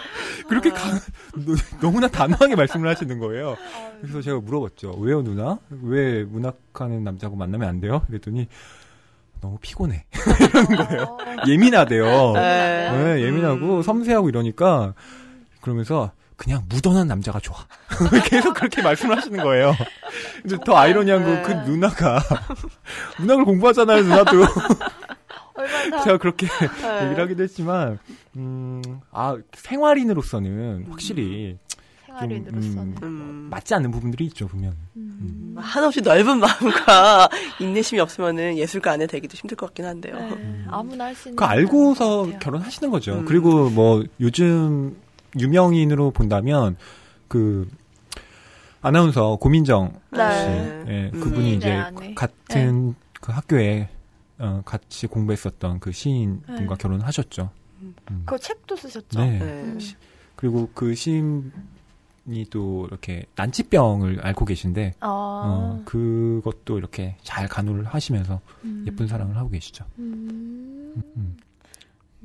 [0.49, 0.99] 그렇게 가-
[1.33, 3.55] 너- 너무나 단호하게 말씀을 하시는 거예요.
[4.01, 4.97] 그래서 제가 물어봤죠.
[4.99, 5.57] 왜요, 누나?
[5.69, 8.01] 왜 문학하는 남자하고 만나면 안 돼요?
[8.07, 8.47] 그랬더니
[9.39, 10.03] 너무 피곤해.
[10.41, 11.03] 이러는 거예요.
[11.03, 12.33] 어, 예민하대요.
[12.33, 12.91] 네.
[12.91, 13.81] 네, 예민하고 음.
[13.81, 14.93] 섬세하고 이러니까
[15.61, 17.57] 그러면서 그냥 무던한 남자가 좋아.
[18.25, 19.75] 계속 그렇게 말씀을 하시는 거예요.
[20.43, 21.63] 근데 더 아이러니한 건그 네.
[21.65, 22.21] 누나가
[23.19, 24.31] 문학을 공부하잖아요, 누나도.
[25.55, 27.05] 얼마나 제가 그렇게 네.
[27.05, 27.97] 얘기를 하기도 했지만,
[28.35, 31.57] 음, 아, 생활인으로서는 확실히
[32.05, 32.83] 생활인으로서는.
[32.83, 33.47] 음, 음.
[33.49, 34.75] 맞지 않는 부분들이 있죠, 분명.
[34.95, 35.55] 음.
[35.57, 40.15] 한없이 넓은 마음과 인내심이 없으면은 예술가 안에 되기도 힘들 것 같긴 한데요.
[40.19, 41.35] 네, 아무나 할 수 있는.
[41.37, 42.29] 그 알고서.
[42.39, 43.13] 결혼하시는 거죠.
[43.15, 43.25] 음.
[43.25, 44.95] 그리고 뭐 요즘
[45.39, 46.77] 유명인으로 본다면
[47.27, 47.69] 그
[48.81, 50.85] 아나운서 고민정 씨, 네.
[50.87, 51.19] 예, 음.
[51.19, 52.13] 그분이 이제 시인의 아내.
[52.13, 53.89] 같은 그 학교에
[54.39, 56.81] 어, 같이 공부했었던 그 시인 분과 네.
[56.81, 57.49] 결혼하셨죠.
[58.25, 59.19] 그 책도 쓰셨죠.
[59.19, 59.39] 네.
[59.39, 59.45] 네.
[59.45, 59.79] 음.
[60.35, 61.51] 그리고 그 시인이
[62.49, 65.07] 또 이렇게 난치병을 앓고 계신데 아.
[65.09, 68.85] 어, 그것도 이렇게 잘 간호를 하시면서 음.
[68.87, 69.85] 예쁜 사랑을 하고 계시죠.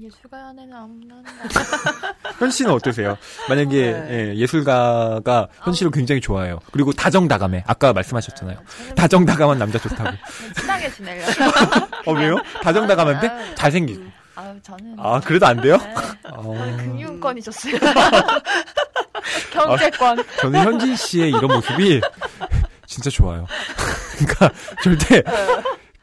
[0.03, 0.05] 음.
[0.05, 0.07] 음.
[0.07, 2.15] 예술가 안에는 아무나 한다.
[2.38, 3.17] 현 씨는 어떠세요?
[3.49, 4.33] 만약에 네.
[4.37, 6.59] 예, 술가가 현씨를 굉장히 좋아해요.
[6.73, 7.65] 그리고 다정다감해.
[7.67, 8.57] 아까 말씀하셨잖아요.
[8.79, 10.11] 저는 다정다감한 남자 좋다고.
[10.61, 11.33] 친하게 지내려고.
[12.07, 12.37] 어 왜요?
[12.62, 14.03] 다정다감한데 아, 잘생기고.
[14.35, 14.97] 아유, 저는.
[14.99, 15.77] 아 그래도 안 돼요?
[15.77, 15.95] 네.
[16.31, 16.43] 어,
[16.79, 17.79] 금융권이 좋어요.
[19.53, 20.25] 경제권.
[20.41, 22.01] 저는 현진 씨의 이런 모습이
[22.87, 23.47] 진짜 좋아요.
[24.19, 24.51] 그러니까
[24.83, 25.23] 절대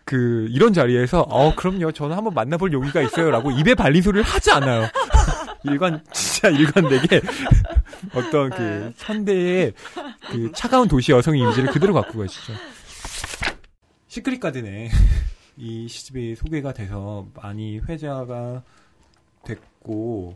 [0.10, 4.88] 그 이런 자리에서 어 그럼요 저는 한번 만나볼 용의가 있어요라고 입에 발린 소리를 하지 않아요.
[5.64, 7.22] 일관 진짜 일관되게
[8.16, 8.94] 어떤 그 네.
[8.98, 9.74] 현대의
[10.32, 12.54] 그 차가운 도시 여성의 이미지를 그대로 갖고 계시죠.
[14.08, 14.90] 시크릿 가든에
[15.58, 18.64] 이 시집이 소개가 돼서 많이 회자가
[19.44, 20.36] 됐고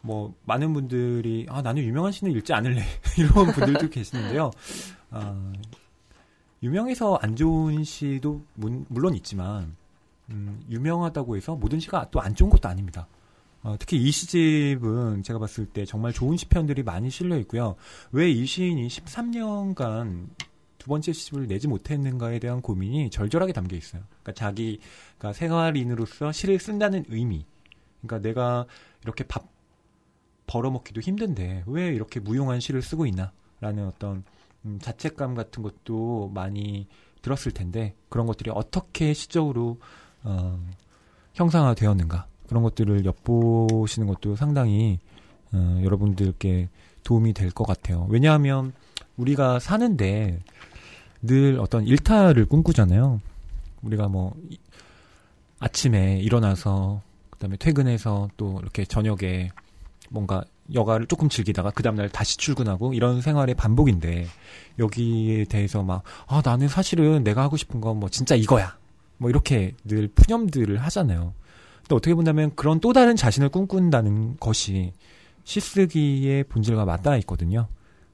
[0.00, 2.82] 뭐 많은 분들이 아 나는 유명한 시는 읽지 않을래
[3.18, 4.50] 이런 분들도 계시는데요.
[5.10, 5.52] 아,
[6.62, 9.76] 유명해서 안 좋은 시도 문- 물론 있지만
[10.30, 13.06] 음, 유명하다고 해서 모든 시가 또 안 좋은 것도 아닙니다.
[13.62, 17.76] 어, 특히 이 시집은 제가 봤을 때 정말 좋은 시편들이 많이 실려 있고요.
[18.12, 20.28] 왜 이 시인이 13년간
[20.78, 24.02] 두 번째 시집을 내지 못했는가에 대한 고민이 절절하게 담겨 있어요.
[24.22, 27.44] 그러니까 자기가 생활인으로서 시를 쓴다는 의미.
[28.00, 28.66] 그러니까 내가
[29.04, 29.46] 이렇게 밥
[30.46, 34.24] 벌어먹기도 힘든데 왜 이렇게 무용한 시를 쓰고 있나 라는 어떤
[34.64, 36.86] 음, 자책감 같은 것도 많이
[37.22, 39.78] 들었을 텐데 그런 것들이 어떻게 시적으로
[40.24, 40.58] 어,
[41.34, 44.98] 형상화되었는가 그런 것들을 엿보시는 것도 상당히
[45.52, 46.68] 어, 여러분들께
[47.04, 48.06] 도움이 될 것 같아요.
[48.10, 48.72] 왜냐하면
[49.16, 50.40] 우리가 사는데
[51.22, 53.20] 늘 어떤 일탈을 꿈꾸잖아요.
[53.82, 54.58] 우리가 뭐 이-
[55.58, 59.50] 아침에 일어나서 그다음에 퇴근해서 또 이렇게 저녁에
[60.10, 60.42] 뭔가
[60.74, 64.26] 여가를 조금 즐기다가 그 다음날 다시 출근하고 이런 생활의 반복인데
[64.78, 68.76] 여기에 대해서 막 아 나는 사실은 내가 하고 싶은 건 뭐 진짜 이거야
[69.18, 71.34] 뭐 이렇게 늘 푸념들을 하잖아요.
[71.82, 74.92] 근데 어떻게 본다면 그런 또 다른 자신을 꿈꾼다는 것이
[75.44, 77.68] 시쓰기의 본질과 맞닿아 있거든요.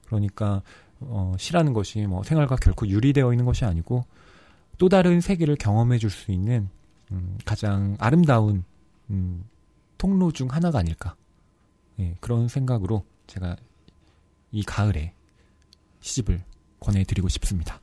[0.07, 0.61] 그러니까
[0.99, 4.03] 어, 시라는 것이 뭐 생활과 결코 유리되어 있는 것이 아니고
[4.77, 6.69] 또 다른 세계를 경험해 줄 수 있는
[7.11, 8.63] 음, 가장 아름다운
[9.09, 9.43] 음,
[9.97, 11.15] 통로 중 하나가 아닐까.
[11.99, 13.55] 예, 그런 생각으로 제가
[14.51, 15.13] 이 가을에
[16.01, 16.41] 시집을
[16.79, 17.79] 권해드리고 싶습니다.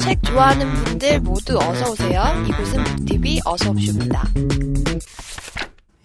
[0.00, 2.22] 책 좋아하는 분들 모두 어서 오세요.
[2.48, 4.24] 이곳은 북TV 어서 옵쇼입니다.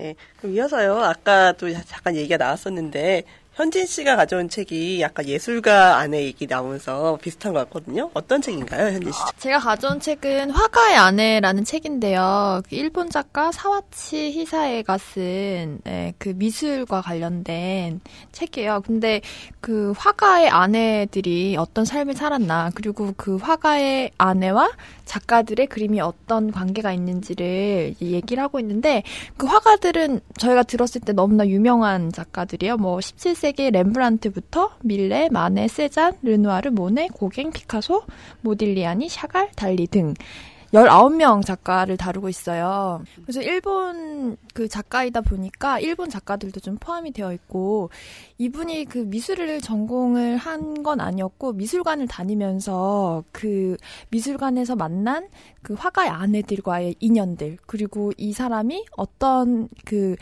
[0.02, 0.98] 예, 그럼 이어서요.
[0.98, 7.60] 아까도 잠깐 얘기가 나왔었는데 현진 씨가 가져온 책이 약간 예술가 안에 얘기 나오면서 비슷한 것
[7.66, 8.10] 같거든요.
[8.14, 9.20] 어떤 책인가요, 현진 씨?
[9.38, 12.62] 제가 가져온 책은 화가의 아내라는 책인데요.
[12.70, 18.00] 그 일본 작가 사와치 히사에가 쓴 네, 그 미술과 관련된
[18.32, 18.82] 책이에요.
[18.86, 19.20] 근데
[19.60, 24.70] 그 화가의 아내들이 어떤 삶을 살았나, 그리고 그 화가의 아내와
[25.10, 29.02] 작가들의 그림이 어떤 관계가 있는지를 얘기를 하고 있는데
[29.38, 32.78] 그 화가들은 저희가 들었을 때 너무나 유명한 작가들이에요.
[32.78, 38.04] 뭐 17세기 렘브란트부터 밀레, 마네, 세잔, 르누아르, 모네, 고갱, 피카소,
[38.42, 40.14] 모딜리아니, 샤갈, 달리 등
[40.74, 43.04] 19명 작가를 다루고 있어요.
[43.24, 47.90] 그래서 일본 그 작가이다 보니까 일본 작가들도 좀 포함이 되어 있고
[48.38, 53.76] 이분이 그 미술을 전공을 한 건 아니었고 미술관을 다니면서 그
[54.10, 55.28] 미술관에서 만난
[55.62, 60.16] 그 화가의 아내들과의 인연들 그리고 이 사람이 어떤 그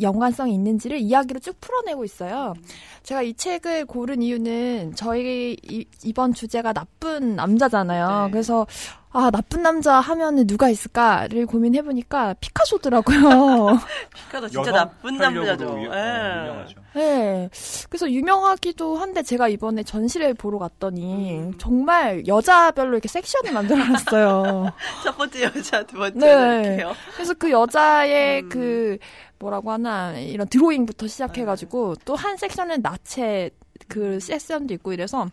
[0.00, 2.54] 연관성이 있는지를 이야기로 쭉 풀어내고 있어요.
[3.02, 8.26] 제가 이 책을 고른 이유는 저희 이, 번 주제가 나쁜 남자잖아요.
[8.26, 8.30] 네.
[8.30, 8.66] 그래서
[9.12, 13.78] 아 나쁜 남자 하면은 누가 있을까를 고민해 보니까 피카소더라고요.
[14.14, 15.82] 피카소 진짜 나쁜 남자죠.
[15.84, 15.96] 유, 네.
[15.96, 17.48] 어, 네.
[17.88, 21.54] 그래서 유명하기도 한데 제가 이번에 전시를 보러 갔더니 음.
[21.56, 24.72] 정말 여자별로 이렇게 섹션을 만들어놨어요.
[25.04, 26.62] 첫 번째 여자, 두 번째 네.
[26.66, 26.94] 이렇게요.
[27.14, 28.48] 그래서 그 여자의 음.
[28.50, 28.98] 그
[29.38, 32.02] 뭐라고 하나 이런 드로잉부터 시작해가지고 네.
[32.04, 33.50] 또한 섹션은 나체
[33.88, 35.28] 그 섹션도 있고 이래서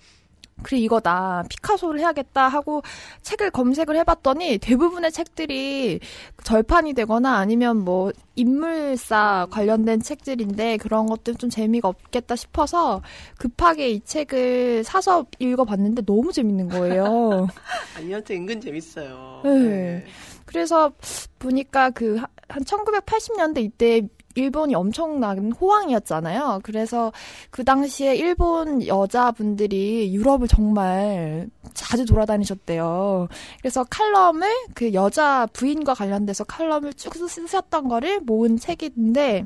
[0.61, 2.83] 그래 이거다 피카소를 해야겠다 하고
[3.23, 5.99] 책을 검색을 해봤더니 대부분의 책들이
[6.43, 13.01] 절판이 되거나 아니면 뭐 인물사 관련된 책들인데 그런 것들 좀 재미가 없겠다 싶어서
[13.37, 17.47] 급하게 이 책을 사서 읽어봤는데 너무 재밌는 거예요.
[17.97, 19.41] 아니한테 은근 재밌어요.
[19.43, 19.49] 네.
[19.59, 20.05] 네.
[20.45, 20.91] 그래서
[21.39, 24.01] 보니까 그한 1980년대 이때
[24.36, 26.62] 일본이 엄청난 호황이었잖아요.
[26.63, 27.12] 그래서
[27.51, 33.27] 그 당시에 일본 여자분들이 유럽을 정말 자주 돌아다니셨대요.
[33.62, 39.45] 그래서 칼럼을 그 여자 부인과 관련돼서 칼럼을 쭉 쓰셨던 거를 모은 책인데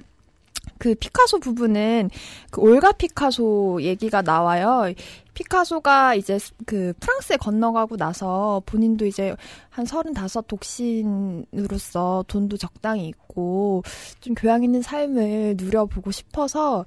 [0.78, 2.10] 그 피카소 부분은
[2.52, 4.94] 그 올가 피카소 얘기가 나와요.
[5.38, 9.36] 피카소가 이제 그 프랑스에 건너가고 나서 본인도 이제
[9.70, 13.84] 한 서른다섯 독신으로서 돈도 적당히 있고
[14.20, 16.86] 좀 교양 있는 삶을 누려보고 싶어서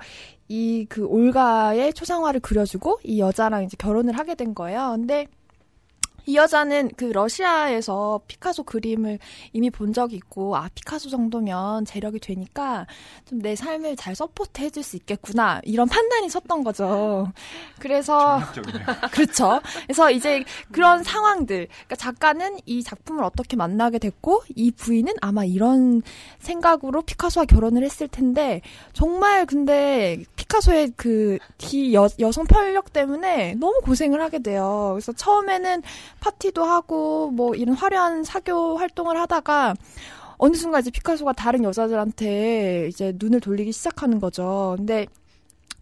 [0.49, 4.95] 이 그 올가의 초상화를 그려주고 이 여자랑 이제 결혼을 하게 된 거예요.
[4.97, 5.27] 근데
[6.26, 9.18] 이 여자는 그 러시아에서 피카소 그림을
[9.52, 12.87] 이미 본 적이 있고, 아, 피카소 정도면 재력이 되니까
[13.28, 15.61] 좀 내 삶을 잘 서포트 해줄 수 있겠구나.
[15.64, 17.33] 이런 판단이 섰던 거죠.
[17.78, 18.40] 그래서.
[19.12, 19.61] 그렇죠.
[19.85, 21.66] 그래서 이제 그런 상황들.
[21.68, 26.02] 그러니까 작가는 이 작품을 어떻게 만나게 됐고, 이 부인은 아마 이런
[26.38, 28.61] 생각으로 피카소와 결혼을 했을 텐데,
[28.92, 34.90] 정말 근데 피카소의 그뒤 여성 편력 때문에 너무 고생을 하게 돼요.
[34.92, 35.83] 그래서 처음에는
[36.20, 39.74] 파티도 하고 뭐 이런 화려한 사교 활동을 하다가
[40.38, 44.74] 어느 순간 이제 피카소가 다른 여자들한테 이제 눈을 돌리기 시작하는 거죠.
[44.78, 45.06] 근데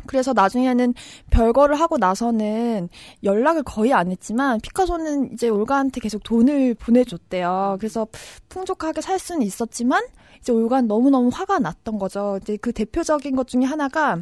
[0.06, 0.94] 그래서 나중에는
[1.30, 2.88] 별거를 하고 나서는
[3.22, 7.76] 연락을 거의 안 했지만 피카소는 이제 올가한테 계속 돈을 보내줬대요.
[7.78, 8.06] 그래서
[8.48, 10.04] 풍족하게 살 수는 있었지만
[10.40, 12.38] 이제 올가는 너무너무 화가 났던 거죠.
[12.42, 14.18] 이제 그 대표적인 것 중에 하나가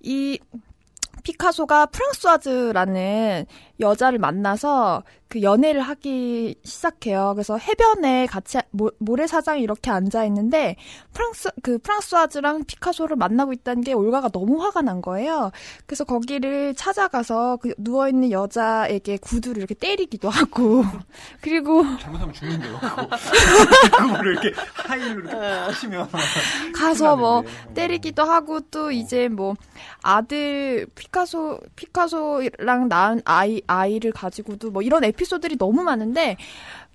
[0.00, 0.38] 이
[1.22, 3.46] 피카소가 프랑스와즈라는
[3.80, 7.32] 여자를 만나서 그 연애를 하기 시작해요.
[7.34, 8.58] 그래서 해변에 같이
[8.98, 10.76] 모래사장이 이렇게 앉아 있는데
[11.12, 15.50] 프랑스 그 프랑스와즈랑 피카소를 만나고 있다는 게 올가가 너무 화가 난 거예요.
[15.86, 20.84] 그래서 거기를 찾아가서 그 누워 있는 여자에게 구두를 이렇게 때리기도 하고
[21.40, 22.78] 그리고 잘못하면 죽는데요.
[23.98, 26.08] 그거 를 이렇게 하이를 이렇게 하시면
[26.74, 27.42] 가서 뭐
[27.74, 29.56] 때리기도 하고 또 이제 뭐
[30.02, 36.36] 아들 피카소 피카소랑 낳은 아이 아이를 가지고도 뭐 이런 에피소드들이 너무 많은데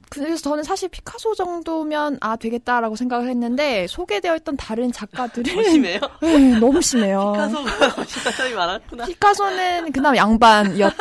[0.10, 6.00] 그래서 저는 사실 피카소 정도면 아 되겠다라고 생각을 했는데 소개되어 있던 다른 작가들은 더 심해요?
[6.22, 7.32] 네, 너무 심해요.
[7.38, 9.06] 피카소가 심한 사람이 많았구나.
[9.06, 10.94] 피카소는 그나마 양반이었.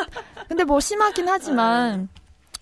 [0.47, 2.09] 근데 뭐 심하긴 하지만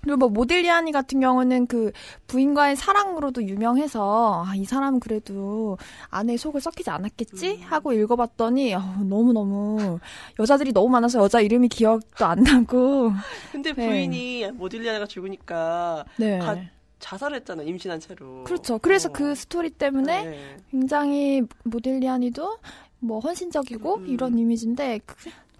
[0.01, 1.93] 그리고 뭐 모딜리아니 같은 경우는 그
[2.29, 5.77] 부인과의 사랑으로도 유명해서 아, 이 사람은 그래도
[6.11, 9.99] 아내의 속을 썩히지 않았겠지 하고 읽어봤더니 어, 너무 너무
[10.39, 13.13] 여자들이 너무 많아서 여자 이름이 기억도 안 나고
[13.53, 13.87] 근데 네.
[13.89, 16.57] 부인이 모딜리아나가 죽으니까 네 가-
[17.01, 18.43] 자살했잖아 임신한 채로.
[18.45, 18.79] 그렇죠.
[18.79, 19.13] 그래서 어.
[19.13, 20.57] 그 스토리 때문에 네.
[20.71, 22.59] 굉장히 모딜리아니도
[23.01, 24.07] 뭐 헌신적이고 음.
[24.09, 25.15] 이런 이미지인데 그,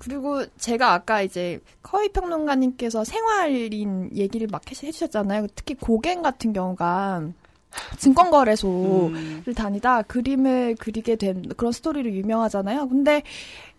[0.07, 5.49] 리고 제가 아까 이제 커이 평론가님께서 생활인 얘기를 막 해- 해주셨잖아요.
[5.55, 7.23] 특히 고갱 같은 경우가
[7.99, 9.15] 증권거래소를
[9.49, 9.55] 음.
[9.55, 12.89] 다니다 그림을 그리게 된 그런 스토리로 유명하잖아요.
[12.89, 13.23] 근데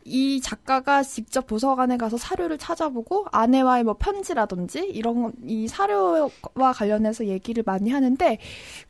[0.10, 7.64] 이 작가가 직접 도서관에 가서 사료를 찾아보고 아내와의 뭐 편지라든지 이런 이 사료와 관련해서 얘기를
[7.66, 8.40] 많이 하는데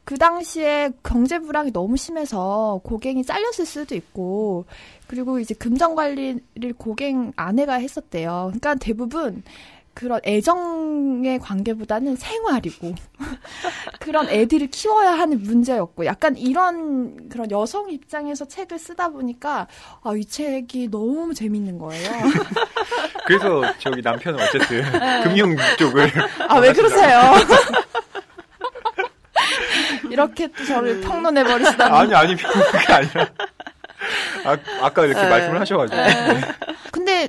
[0.06, 4.66] 그 당시에 경제 불황이 너무 심해서 고갱이 잘렸을 수도 있고
[5.08, 8.46] 그리고 이제 금전 관리를 고갱 아내가 했었대요.
[8.48, 9.44] 그러니까 대부분
[9.94, 12.96] 그런 애정의 관계보다는 생활이고
[14.00, 19.68] 그런 애들을 키워야 하는 문제였고 약간 이런 그런 여성 입장에서 책을 쓰다 보니까
[20.04, 22.12] 아, 이 책이 너무 재밌는 거예요.
[23.26, 24.84] 그래서 저기 남편은 어쨌든
[25.24, 26.12] 금융 쪽을
[26.48, 27.20] 아 왜 그러세요?
[30.10, 31.96] 이렇게 또 저를 평론해 버리시다니.
[31.96, 33.28] 아니 아니 그게 아니라
[34.46, 35.30] 아, 아까 이렇게 네.
[35.30, 36.42] 말씀을 하셔가지고 네.
[36.92, 37.28] 근데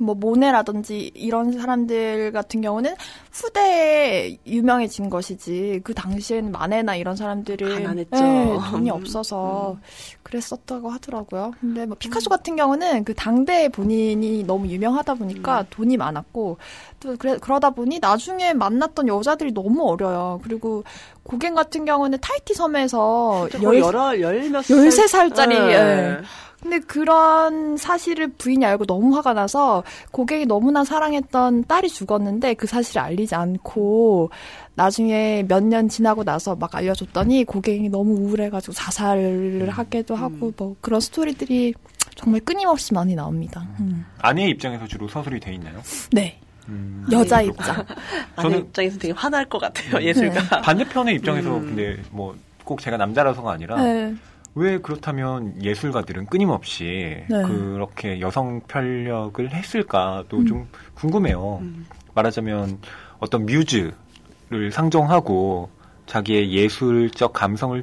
[0.00, 2.94] 뭐 모네라든지 이런 사람들 같은 경우는
[3.32, 8.16] 후대에 유명해진 것이지 그 당시에는 마네나 이런 사람들은 가난했죠.
[8.16, 8.96] 네, 돈이 음.
[8.96, 9.78] 없어서
[10.22, 11.52] 그랬었다고 하더라고요.
[11.60, 16.56] 근데 뭐 피카소 같은 경우는 그 당대 본인이 너무 유명하다 보니까 돈이 많았고
[17.00, 20.40] 또 그래, 그러다 보니 나중에 만났던 여자들이 너무 어려요.
[20.42, 20.82] 그리고
[21.24, 25.72] 고갱 같은 경우는 타이티 섬에서 열, 열, 열어 열몇 13살짜리 네.
[25.72, 26.20] 예.
[26.62, 33.00] 근데 그런 사실을 부인이 알고 너무 화가 나서 고갱이 너무나 사랑했던 딸이 죽었는데 그 사실을
[33.02, 34.30] 알리지 않고
[34.74, 41.00] 나중에 몇 년 지나고 나서 막 알려줬더니 고갱이 너무 우울해가지고 자살을 하기도 하고 뭐 그런
[41.00, 41.74] 스토리들이
[42.16, 43.66] 정말 끊임없이 많이 나옵니다.
[43.78, 44.04] 음.
[44.18, 45.80] 아내의 입장에서 주로 서술이 돼 있나요?
[46.12, 46.38] 네.
[46.68, 47.52] 음, 여자 그렇군요.
[47.70, 47.84] 입장.
[48.36, 50.04] 아내 저는- 입장에서 되게 화날 것 같아요 네.
[50.06, 50.60] 예술가.
[50.60, 51.66] 반대편의 입장에서 음.
[51.66, 54.14] 근데 뭐 꼭 제가 남자라서가 아니라 네.
[54.54, 57.42] 왜 그렇다면 예술가들은 끊임없이 네.
[57.42, 60.46] 그렇게 여성 편력을 했을까도 음.
[60.46, 61.58] 좀 궁금해요.
[61.62, 61.86] 음.
[62.14, 62.78] 말하자면
[63.20, 65.70] 어떤 뮤즈를 상정하고
[66.06, 67.80] 자기의 예술적 감성을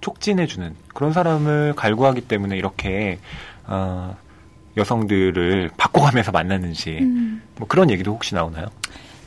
[0.00, 3.18] 촉진해주는 그런 사람을 갈구하기 때문에 이렇게
[3.66, 4.16] 어,
[4.76, 7.42] 여성들을 바꿔가면서 만났는지 음.
[7.58, 8.66] 뭐 그런 얘기도 혹시 나오나요?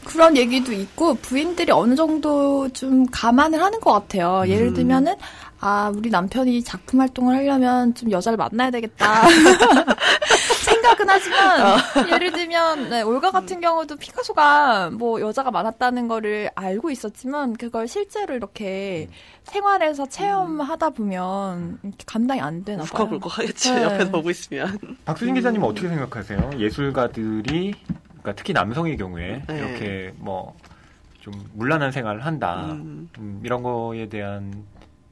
[0.05, 4.43] 그런 얘기도 있고 부인들이 어느 정도 좀 감안을 하는 것 같아요.
[4.47, 4.73] 예를 음.
[4.73, 5.15] 들면은
[5.61, 9.23] 아 우리 남편이 작품 활동을 하려면 좀 여자를 만나야 되겠다
[10.63, 11.79] 생각은 하지만
[12.11, 18.35] 예를 들면 네, 올가 같은 경우도 피카소가 뭐 여자가 많았다는 거를 알고 있었지만 그걸 실제로
[18.35, 19.09] 이렇게
[19.43, 23.03] 생활에서 체험하다 보면 이렇게 감당이 안 되나 봐요.
[23.03, 23.83] 울컥울컥 하겠지 네.
[23.83, 24.77] 옆에서 보고 있으면.
[25.05, 26.51] 박수진 기자님은 어떻게 생각하세요?
[26.57, 27.73] 예술가들이
[28.07, 29.57] 그러니까 특히 남성의 경우에 네.
[29.57, 33.09] 이렇게 뭐좀 문란한 생활을 한다 음.
[33.17, 34.65] 음, 이런 거에 대한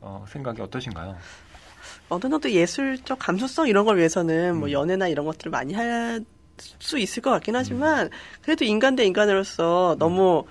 [0.08, 1.18] 어, 생각이 어떠신가요?
[2.10, 4.72] 어느 정도 예술적 감수성 이런 걸 위해서는 뭐 음.
[4.72, 6.24] 연애나 이런 것들을 많이 할
[6.80, 8.10] 수 있을 것 같긴 하지만
[8.42, 10.00] 그래도 인간 대 인간으로서 음.
[10.00, 10.46] 너무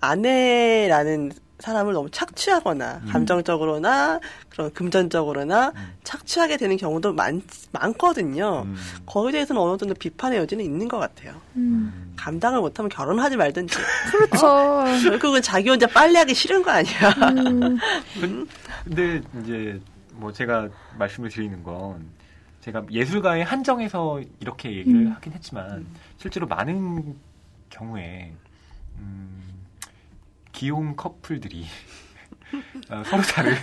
[0.00, 3.08] 아내라는 사람을 너무 착취하거나 음.
[3.08, 5.92] 감정적으로나 그런 금전적으로나 음.
[6.02, 7.42] 착취하게 되는 경우도 많,
[7.72, 8.62] 많거든요.
[8.66, 11.34] 음, 거기에 대해서는 어느 정도 비판의 여지는 있는 것 같아요.
[11.56, 12.14] 음.
[12.16, 13.76] 감당을 못하면 결혼하지 말든지.
[14.10, 14.84] 그렇죠.
[15.02, 16.92] 결국은 자기 혼자 빨래하기 싫은 거 아니야.
[18.22, 18.46] 음,
[18.84, 19.80] 근데 이제
[20.12, 20.68] 뭐 제가
[20.98, 22.04] 말씀을 드리는 건
[22.60, 25.12] 제가 예술가의 한정에서 이렇게 얘기를 음.
[25.12, 25.86] 하긴 했지만
[26.18, 27.16] 실제로 많은
[27.70, 28.34] 경우에
[28.98, 29.49] 음,
[30.60, 31.64] 기혼 커플들이
[32.90, 33.54] 어, 서로 다른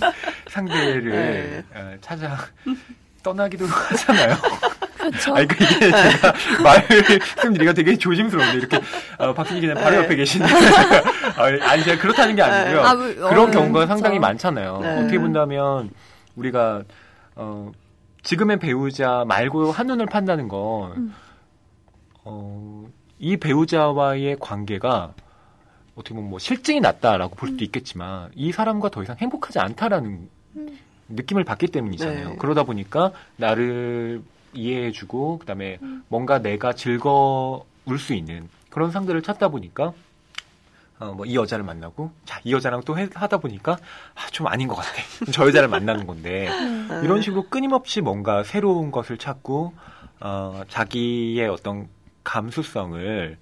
[0.48, 1.64] 상대를 네.
[1.74, 2.34] 어, 찾아
[3.22, 4.36] 떠나기도 하잖아요.
[4.96, 5.34] 그렇죠.
[5.36, 6.32] 아니, 그 이게 제가
[6.62, 8.80] 말씀드리기가 되게 조심스러운데, 이렇게,
[9.18, 10.04] 어, 박승기 기자 바로 네.
[10.04, 10.46] 옆에 계신데.
[11.62, 12.80] 아니, 제가 그렇다는 게 아니고요.
[12.80, 13.88] 아, 뭐, 그런 어, 경우가 그렇죠.
[13.88, 14.78] 상당히 많잖아요.
[14.80, 14.98] 네.
[15.00, 15.90] 어떻게 본다면,
[16.36, 16.84] 우리가,
[17.34, 17.70] 어,
[18.22, 21.14] 지금의 배우자 말고 한눈을 판다는 건, 음.
[22.24, 22.88] 어,
[23.18, 25.12] 이 배우자와의 관계가
[25.96, 30.78] 어떻게 보면 뭐 실증이 났다라고 볼 수도 있겠지만, 이 사람과 더 이상 행복하지 않다라는 음.
[31.08, 32.28] 느낌을 받기 때문이잖아요.
[32.30, 32.36] 네.
[32.36, 34.22] 그러다 보니까 나를
[34.52, 36.04] 이해해주고 그다음에 음.
[36.08, 37.62] 뭔가 내가 즐거울
[37.98, 39.92] 수 있는 그런 상대를 찾다 보니까
[40.98, 43.72] 어, 뭐 이 여자를 만나고 자 이 여자랑 또 해- 하다 보니까
[44.14, 44.90] 아, 좀 아닌 것 같아.
[45.32, 47.00] 저 여자를 만나는 건데 음.
[47.04, 49.72] 이런 식으로 끊임없이 뭔가 새로운 것을 찾고
[50.20, 51.88] 어, 자기의 어떤
[52.24, 53.36] 감수성을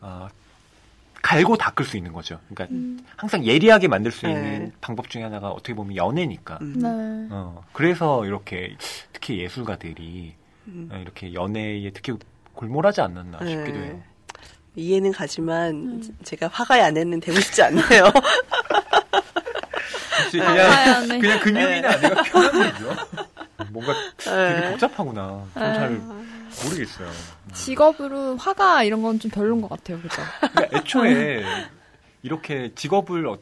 [0.00, 0.28] 어,
[1.22, 2.38] 갈고 닦을 수 있는 거죠.
[2.52, 2.74] 그러니까
[3.16, 4.72] 항상 예리하게 만들 수 있는 네.
[4.80, 6.58] 방법 중에 하나가 어떻게 보면 연애니까.
[6.60, 6.74] 음.
[6.78, 6.88] 네.
[7.30, 8.76] 어, 그래서 이렇게
[9.12, 10.34] 특히 예술가들이
[10.68, 10.88] 음.
[10.92, 12.14] 어, 이렇게 연애에 특히
[12.54, 13.50] 골몰하지 않았나 네.
[13.50, 14.02] 싶기도 해요.
[14.76, 18.04] 이해는 가지만 제가 화가의 아내는 되고 싶지 않네요.
[20.32, 20.38] 네.
[20.38, 21.20] 그냥.
[21.20, 22.96] 그냥 금융이나 아내가 편한 거죠.
[23.72, 24.70] 뭔가 되게 네.
[24.70, 25.44] 복잡하구나.
[25.54, 26.00] 좀 잘
[26.64, 27.08] 모르겠어요.
[27.52, 30.22] 직업으로 화가 이런 건 좀 별론 것 같아요, 그죠?
[30.52, 31.44] 그러니까 애초에
[32.22, 33.38] 이렇게 직업을 어-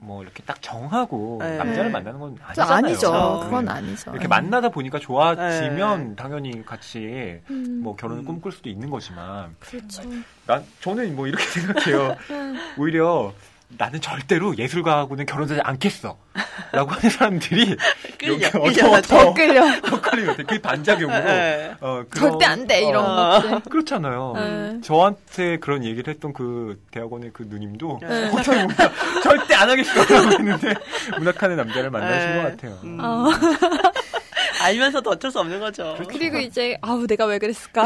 [0.00, 1.56] 뭐 이렇게 딱 정하고 네.
[1.56, 2.72] 남자를 만나는 건저 아니잖아요.
[2.76, 3.10] 아니죠.
[3.10, 3.40] 그렇죠.
[3.44, 3.70] 그건 네.
[3.72, 4.10] 아니죠.
[4.12, 4.28] 이렇게 네.
[4.28, 8.26] 만나다 보니까 좋아지면 당연히 같이 음, 뭐 결혼을 음.
[8.26, 10.02] 꿈꿀 수도 있는 거지만 그렇죠.
[10.46, 12.16] 난 저는 뭐 이렇게 생각해요.
[12.78, 13.32] 오히려
[13.76, 16.16] 나는 절대로 예술가하고는 결혼하지 않겠어.
[16.72, 17.76] 라고 하는 사람들이
[18.18, 19.00] 끌려, 여기 끌려.
[19.02, 19.80] 더 끌려.
[19.82, 20.36] 더 같아요.
[20.36, 21.24] 그게 반작용으로.
[21.24, 21.74] 네.
[21.80, 23.40] 어, 그런- 절대 안 돼, 이런 어.
[23.40, 23.60] 것들.
[23.70, 24.32] 그렇잖아요.
[24.36, 24.80] 네.
[24.82, 28.26] 저한테 그런 얘기를 했던 그 대학원의 그 누님도 네.
[28.28, 28.68] 어떻게 보면
[29.22, 30.74] 절대 안 하겠어 라고 했는데
[31.18, 32.42] 문학하는 남자를 만나신 네.
[32.42, 32.78] 것 같아요.
[32.84, 32.98] 음.
[33.00, 33.26] 어.
[34.62, 35.96] 알면서도 어쩔 수 없는 거죠.
[36.08, 37.84] 그리고 이제, 아우, 내가 왜 그랬을까?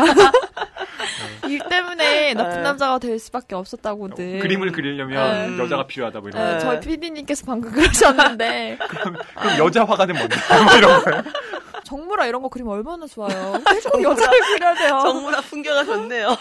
[1.48, 2.62] 일 때문에 나쁜 네.
[2.62, 4.38] 남자가 될 수밖에 없었다고들.
[4.40, 5.62] 그림을 그리려면 네.
[5.62, 6.44] 여자가 필요하다 뭐 이런.
[6.44, 6.58] 네, 네.
[6.60, 9.16] 저희 PD님께서 방금 그러셨는데, 그럼
[9.58, 10.36] 여자 화가는 뭔데?
[10.64, 11.22] 뭐 이런 거예요.
[11.84, 13.52] 정무라 이런 거 그리면 얼마나 좋아요.
[13.90, 15.00] 꼭 여자를 그려야 돼요.
[15.02, 16.36] 정문화 풍경가 좋네요.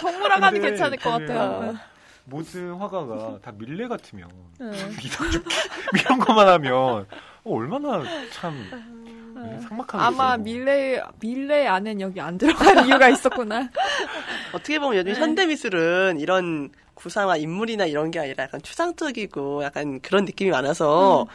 [0.00, 1.76] 정무라가 하면 근데 괜찮을 것 같아요.
[2.24, 4.70] 모든 화가가 다 밀레 같으면 네.
[5.94, 7.06] 이런 것만 하면 어,
[7.44, 8.64] 얼마나 참
[9.44, 13.68] 네, 삭막하게 아마 밀레, 밀레 안엔 여기 안 들어간 이유가 있었구나.
[14.52, 20.24] 어떻게 보면 요즘 현대 미술은 이런 구상화 인물이나 이런 게 아니라 약간 추상적이고 약간 그런
[20.24, 21.26] 느낌이 많아서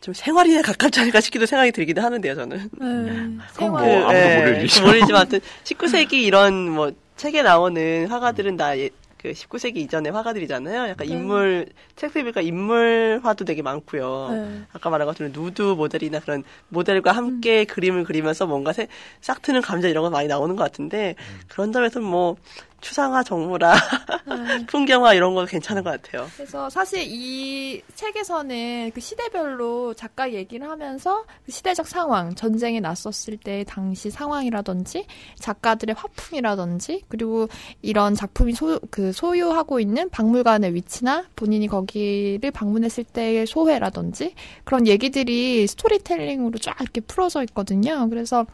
[0.00, 2.56] 좀 생활이나 가깝지 않을까 싶기도 생각이 들기도 하는데요, 저는.
[2.58, 2.68] 네.
[2.72, 3.84] 그건 생활.
[3.84, 4.84] 뭐 아무도 예, 모를 일이죠.
[4.84, 8.90] 모르지만 하여튼 19세기 이런 뭐 책에 나오는 화가들은 다 예,
[9.20, 10.88] 그 19세기 이전의 화가들이잖아요.
[10.90, 11.12] 약간 네.
[11.12, 11.66] 인물
[11.96, 14.28] 책들 보니까 인물화도 되게 많고요.
[14.30, 14.62] 네.
[14.72, 18.86] 아까 말한 것처럼 누드 모델이나 그런 모델과 함께 그림을 그리면서 뭔가 새-
[19.20, 21.16] 싹 트는 감정 이런 거 많이 나오는 것 같은데
[21.48, 22.36] 그런 점에서 뭐
[22.80, 24.66] 추상화, 정무라, 네.
[24.66, 26.28] 풍경화 이런 거 괜찮은 것 같아요.
[26.36, 33.64] 그래서 사실 이 책에서는 그 시대별로 작가 얘기를 하면서 그 시대적 상황, 전쟁에 나섰을 때
[33.66, 35.06] 당시 상황이라든지
[35.36, 37.48] 작가들의 화풍이라든지 그리고
[37.82, 45.66] 이런 작품이 소, 그 소유하고 있는 박물관의 위치나 본인이 거기를 방문했을 때의 소회라든지 그런 얘기들이
[45.66, 48.08] 스토리텔링으로 쫙 이렇게 풀어져 있거든요.
[48.08, 48.46] 그래서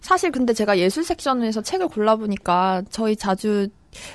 [0.00, 3.68] 사실 근데 제가 예술 섹션에서 책을 골라보니까 저희 자주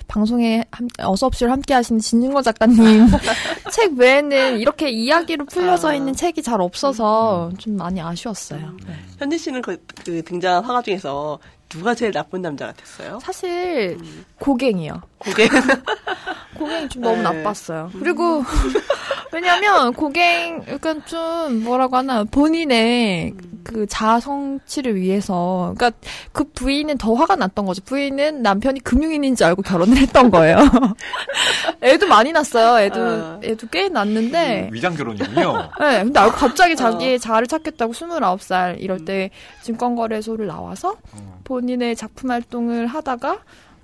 [0.07, 2.77] 방송에 함- 어서 없이를 함께 하시는 진중거 작가님
[3.73, 5.93] 책 외에는 이렇게 이야기로 풀려져 아.
[5.95, 8.77] 있는 책이 잘 없어서 좀 많이 아쉬웠어요.
[8.87, 8.93] 네.
[9.17, 11.39] 현진 씨는 그, 그 등장한 화가 중에서
[11.69, 13.19] 누가 제일 나쁜 남자 같았어요?
[13.23, 13.97] 사실
[14.39, 15.01] 고갱이요.
[15.17, 15.47] 고개
[16.57, 17.23] 고갱이 좀 너무 네.
[17.23, 17.89] 나빴어요.
[17.97, 18.43] 그리고
[19.33, 23.33] 왜냐면 고갱 약간 좀 뭐라고 하나 본인의
[23.63, 25.97] 그 자아 성취를 위해서 그러니까
[26.31, 27.81] 그 부인은 더 화가 났던 거죠.
[27.83, 30.57] 부인은 남편이 금융인인 줄 알고 결혼을 했던 거예요.
[31.81, 32.79] 애도 많이 났어요.
[32.83, 33.39] 애도 아.
[33.43, 35.71] 애도 꽤 났는데 위장 결혼이군요.
[35.79, 39.29] 네, 근데 알고 갑자기 자기의 자아를 찾겠다고 29살 이럴 때
[39.63, 41.41] 증권거래소를 나와서 어.
[41.43, 43.39] 본인의 작품 활동을 하다가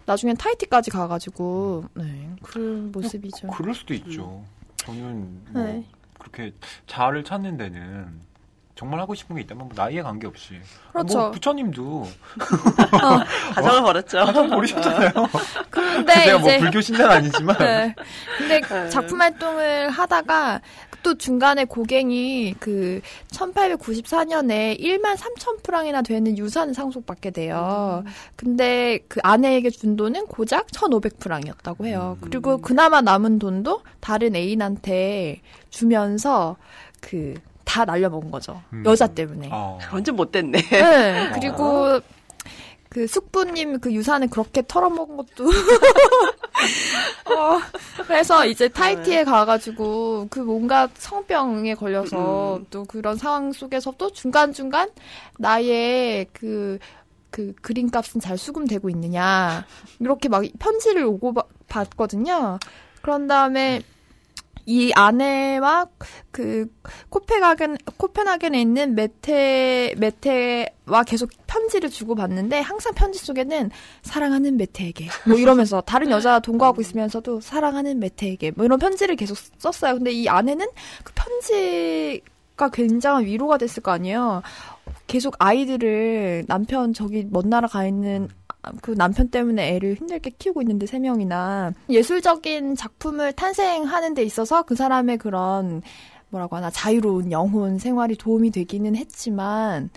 [0.05, 3.47] 나중엔 타이티까지 가가지고 네, 그런 모습이죠.
[3.49, 4.43] 그럴 수도 있죠.
[4.77, 5.85] 저는 뭐 네.
[6.17, 6.51] 그렇게
[6.87, 8.19] 자아를 찾는 데는
[8.79, 10.53] 정말 하고 싶은 게 있다면 뭐 나이에 관계없이.
[10.93, 11.17] 그렇죠.
[11.17, 12.07] 뭐 부처님도
[13.53, 14.17] 가정을 벌였죠.
[14.19, 15.11] 가정 버리셨잖아요.
[15.69, 17.93] 그런데 제가 뭐 이제 불교 신자는 아니지만 네.
[18.37, 18.89] 근데 네.
[18.89, 20.61] 작품 활동을 하다가
[21.03, 23.01] 또 중간에 고갱이 그
[23.33, 28.05] 1894년에 1만 3천 프랑이나 되는 유산을 상속받게 돼요.
[28.37, 32.17] 근데 그 아내에게 준 돈은 고작 1,500 프랑이었다고 해요.
[32.21, 32.29] 음.
[32.29, 36.55] 그리고 그나마 남은 돈도 다른 애인한테 주면서
[37.01, 37.33] 그
[37.69, 38.59] 다 날려먹은 거죠.
[38.73, 38.83] 음.
[38.83, 39.47] 여자 때문에.
[39.51, 39.77] 어.
[39.93, 40.59] 완전 못됐네.
[40.59, 41.29] 네.
[41.39, 41.99] 그리고
[42.89, 45.45] 그 숙부님 그 유산을 그렇게 털어먹은 것도.
[47.29, 47.59] 어,
[48.07, 52.65] 그래서 이제 타이티에 가가지고 그 뭔가 성병에 걸려서 음.
[52.71, 54.89] 또 그런 상황 속에서도 중간중간
[55.37, 56.79] 나의 그,
[57.29, 59.63] 그 그림값은 잘 수금되고 있느냐.
[59.99, 62.57] 이렇게 막 편지를 오고 바- 받거든요.
[63.03, 63.83] 그런 다음에
[64.69, 65.87] 이 아내와
[66.29, 66.71] 그
[67.09, 73.71] 코펜하겐 코펜하겐에 있는 메테 메테와 계속 편지를 주고 받는데 항상 편지 속에는
[74.03, 79.95] 사랑하는 메테에게 뭐 이러면서 다른 여자 동거하고 있으면서도 사랑하는 메테에게 뭐 이런 편지를 계속 썼어요.
[79.95, 80.67] 근데 이 아내는
[81.03, 84.43] 그 편지가 굉장한 위로가 됐을 거 아니에요.
[85.07, 88.29] 계속 아이들을 남편 저기 먼 나라 가 있는
[88.81, 94.75] 그 남편 때문에 애를 힘들게 키우고 있는데 세 명이나 예술적인 작품을 탄생하는 데 있어서 그
[94.75, 95.81] 사람의 그런
[96.29, 99.89] 뭐라고 하나 자유로운 영혼 생활이 도움이 되기는 했지만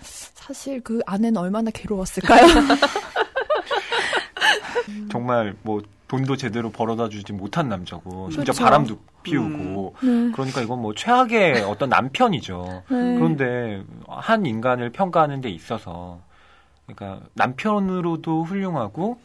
[0.00, 2.46] 사실 그 아내는 얼마나 괴로웠을까요?
[5.10, 8.62] 정말 뭐 돈도 제대로 벌어다 주지 못한 남자고 심지어 그렇죠.
[8.62, 10.30] 바람도 피우고 네.
[10.32, 12.84] 그러니까 이건 뭐 최악의 어떤 남편이죠.
[12.88, 13.14] 네.
[13.16, 16.20] 그런데 한 인간을 평가하는 데 있어서
[16.86, 19.18] 그러니까 남편으로도 훌륭하고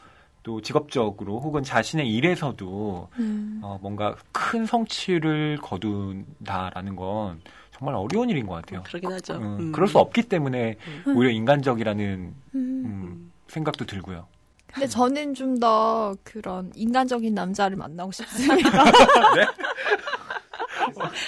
[0.44, 3.60] 또 직업적으로 혹은 자신의 일에서도 음.
[3.64, 7.42] 어, 뭔가 큰 성취를 거둔다라는 건
[7.78, 8.82] 정말 어려운 일인 것 같아요.
[8.84, 9.36] 그러긴 하죠.
[9.36, 9.72] 음, 음.
[9.72, 11.16] 그럴 수 없기 때문에 음.
[11.16, 12.84] 오히려 인간적이라는 음.
[12.86, 14.26] 음, 생각도 들고요.
[14.74, 18.70] 근데 저는 좀 더 그런 인간적인 남자를 만나고 싶습니다.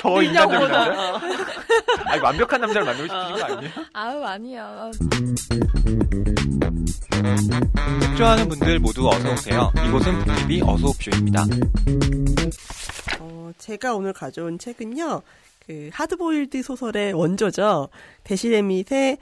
[0.01, 0.21] 더.
[0.21, 1.15] 남자?
[1.15, 1.19] 어.
[2.05, 3.71] 아니, 완벽한 남자를 만나고 싶으신 거 아니에요?
[3.93, 4.91] 아우 아니야.
[8.17, 9.71] 좋아하는 분들 모두 어서 오세요.
[9.87, 11.45] 이곳은 북TV 어서옵쇼입니다.
[13.19, 15.21] 어, 제가 오늘 가져온 책은요,
[15.65, 17.89] 그, 하드보일드 소설의 원조죠.
[18.23, 19.17] 대실 해밋의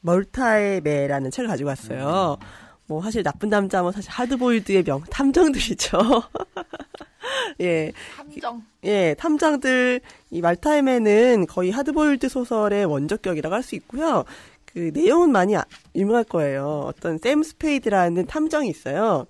[0.00, 2.38] 몰타의 매라는 책을 가지고 왔어요.
[2.86, 5.98] 뭐, 사실 나쁜 남자, 뭐, 사실 하드보일드의 명, 탐정들이죠.
[7.60, 8.62] 예, 탐정.
[8.84, 10.00] 예, 탐정들,
[10.30, 14.24] 이 말타의 매는 거의 하드보일드 소설의 원조격이라고 할 수 있고요.
[14.64, 15.64] 그 내용은 많이 아-
[15.94, 16.84] 유명할 거예요.
[16.86, 19.26] 어떤 샘 스페이드라는 탐정이 있어요.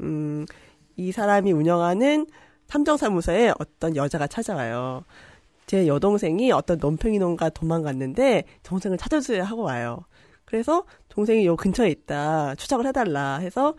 [0.00, 0.46] 음,
[0.96, 2.26] 이 사람이 운영하는
[2.66, 5.04] 탐정 사무소에 어떤 여자가 찾아와요.
[5.66, 10.04] 제 여동생이 어떤 놈팽이놈과 도망갔는데 동생을 찾아주세요 하고 와요.
[10.44, 13.74] 그래서 동생이 요 근처에 있다 추적을 해달라 해서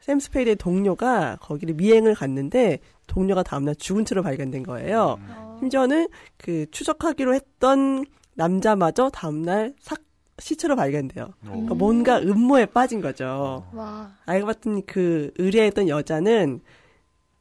[0.00, 2.78] 샘 스페이드의 동료가 거기를 미행을 갔는데
[3.08, 5.18] 동료가 다음날 죽은 채로 발견된 거예요.
[5.58, 8.04] 심지어는 그 추적하기로 했던
[8.34, 9.98] 남자마저 다음날 삭
[10.40, 11.34] 시체로 발견돼요.
[11.42, 13.66] 그러니까 뭔가 음모에 빠진 거죠.
[13.72, 14.12] 와.
[14.24, 16.60] 알고 봤더니 그 의뢰했던 여자는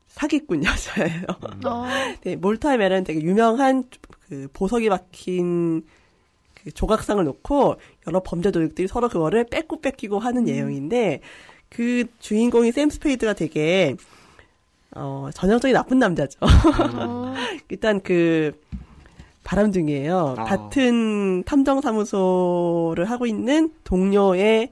[0.08, 1.24] 사기꾼 여자예요.
[1.66, 1.86] 어.
[2.24, 3.84] 네, 멜은 되게 유명한
[4.28, 5.84] 그 보석이 박힌
[6.56, 7.76] 그 조각상을 놓고
[8.08, 11.22] 여러 범죄 도둑들이 서로 그거를 뺏고 뺏기고 하는 내용인데
[11.70, 13.96] 그 주인공이 샘 스페이드가 되게
[14.96, 16.40] 어 전형적인 나쁜 남자죠.
[16.42, 17.34] 어.
[17.70, 18.52] 일단 그
[19.44, 20.36] 바람둥이에요.
[20.38, 20.44] 아.
[20.44, 24.72] 같은 탐정사무소를 하고 있는 동료의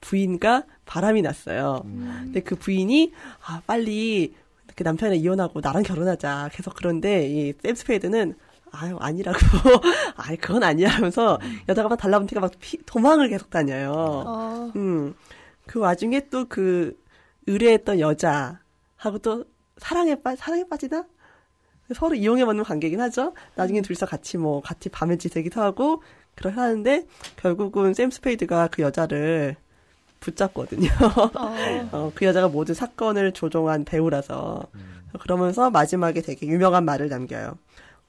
[0.00, 1.82] 부인과 바람이 났어요.
[1.84, 3.12] 근데 그 부인이
[3.46, 4.34] 아 빨리
[4.74, 6.50] 그 남편이랑 이혼하고 나랑 결혼하자.
[6.52, 8.34] 계속 그런데 이 샘 스페이드는
[8.72, 9.38] 아유 아니라고
[10.16, 11.38] 아니 그건 아니야 하면서
[11.68, 13.92] 여자가 막 달라붙으니까 막 피- 도망을 계속 다녀요.
[14.26, 14.72] 어.
[14.76, 15.14] 음.
[15.66, 16.96] 그 와중에 또 그
[17.46, 19.44] 의뢰했던 여자하고 또
[19.78, 21.06] 사랑에 빠 사랑에 빠지나?
[21.94, 23.34] 서로 이용해 먹는 관계긴 하죠.
[23.54, 26.02] 나중에 둘이서 같이 뭐 같이 밤에 지새기도 하고
[26.34, 27.06] 그렇게 하는데
[27.36, 29.56] 결국은 샘 스페이드가 그 여자를
[30.20, 30.88] 붙잡거든요.
[31.36, 31.88] 어.
[31.92, 34.66] 어, 그 여자가 모든 사건을 조종한 배우라서
[35.20, 37.56] 그러면서 마지막에 되게 유명한 말을 남겨요.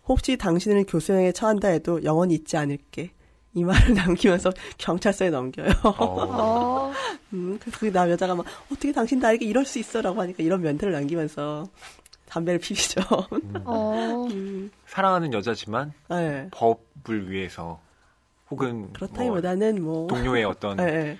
[0.07, 3.11] 혹시 당신을 교수형에 처한다 해도 영원히 잊지 않을게.
[3.53, 5.69] 이 말을 남기면서 경찰서에 넘겨요.
[5.83, 6.91] 어.
[7.33, 10.93] 음, 그래서 그 남 여자가 막 어떻게 당신 나에게 이럴 수 있어라고 하니까 이런 멘트를
[10.93, 11.67] 남기면서
[12.29, 13.01] 담배를 피우죠.
[13.65, 14.27] 어.
[14.31, 16.47] 음, 사랑하는 여자지만 네.
[16.51, 17.79] 법을 위해서
[18.49, 21.17] 혹은 뭐 그렇다기보다는 뭐, 동료의 어떤 예, 예.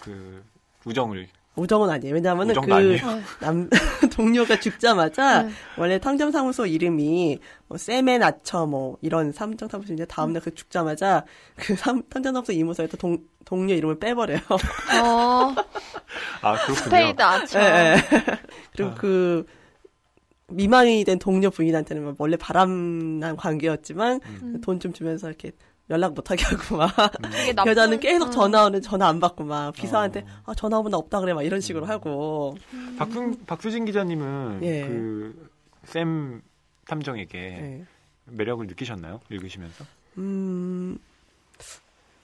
[0.00, 0.42] 그
[0.84, 2.14] 우정을 우정은 아니에요.
[2.14, 3.10] 왜냐하면은 그.
[3.40, 3.68] 남
[4.16, 5.50] 동료가 죽자마자 네.
[5.76, 7.38] 원래 탐정사무소 이름이
[7.68, 11.24] 뭐 쌤 앤 아처 뭐 이런 탐정사무소인데 다음날 그 죽자마자
[11.56, 14.38] 그 삼- 탐정사무소 사무소에서 동 동료 이름을 빼버려요.
[15.02, 15.54] 어.
[16.40, 16.74] 아 그렇군요.
[16.76, 17.60] 스페이드 아처.
[17.60, 17.96] 예, 예.
[18.74, 18.94] 그리고 아.
[18.94, 19.46] 그
[20.48, 24.60] 미망이 된 동료 부인한테는 뭐 원래 바람난 관계였지만 음.
[24.62, 25.52] 돈좀 주면서 이렇게
[25.90, 26.90] 연락 못하게 하고 막
[27.54, 28.30] 나쁜- 여자는 계속 어.
[28.30, 30.24] 전화 오는 전화 안 받고 막 비서한테 어.
[30.50, 32.56] 아 전화 오면 나 없다 그래 막 이런 식으로 하고
[32.98, 34.88] 박수, 박수진 기자님은 예.
[35.86, 36.40] 그샘
[36.86, 37.84] 탐정에게 예.
[38.26, 39.20] 매력을 느끼셨나요?
[39.30, 39.84] 읽으시면서?
[40.18, 40.98] 음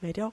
[0.00, 0.32] 매력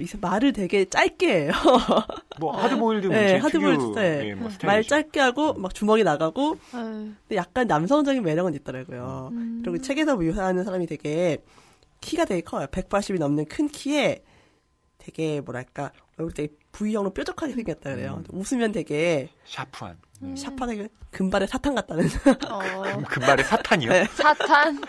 [0.00, 1.52] 이제 말을 되게 짧게 해요.
[2.38, 4.28] 뭐 하드보일드 네, 문제 하드보일드 특유 네.
[4.28, 4.88] 예, 뭐말 스타일이죠.
[4.90, 6.60] 짧게 하고 막 주먹이 나가고 네.
[6.72, 9.30] 근데 약간 남성적인 매력은 있더라고요.
[9.32, 9.62] 음.
[9.64, 11.38] 그리고 책에서 묘사하는 사람이 되게
[12.04, 12.66] 키가 되게 커요.
[12.66, 14.22] 180이 넘는 큰 키에
[14.98, 18.22] 되게 뭐랄까 얼굴 되게 V형으로 뾰족하게 생겼다 그래요.
[18.30, 19.98] 웃으면 되게 샤프한.
[20.36, 22.06] 샤프하게 금발의 사탄 같다는.
[22.50, 23.90] 어, 금발의 사탄이요?
[23.90, 24.04] 네.
[24.06, 24.80] 사탄.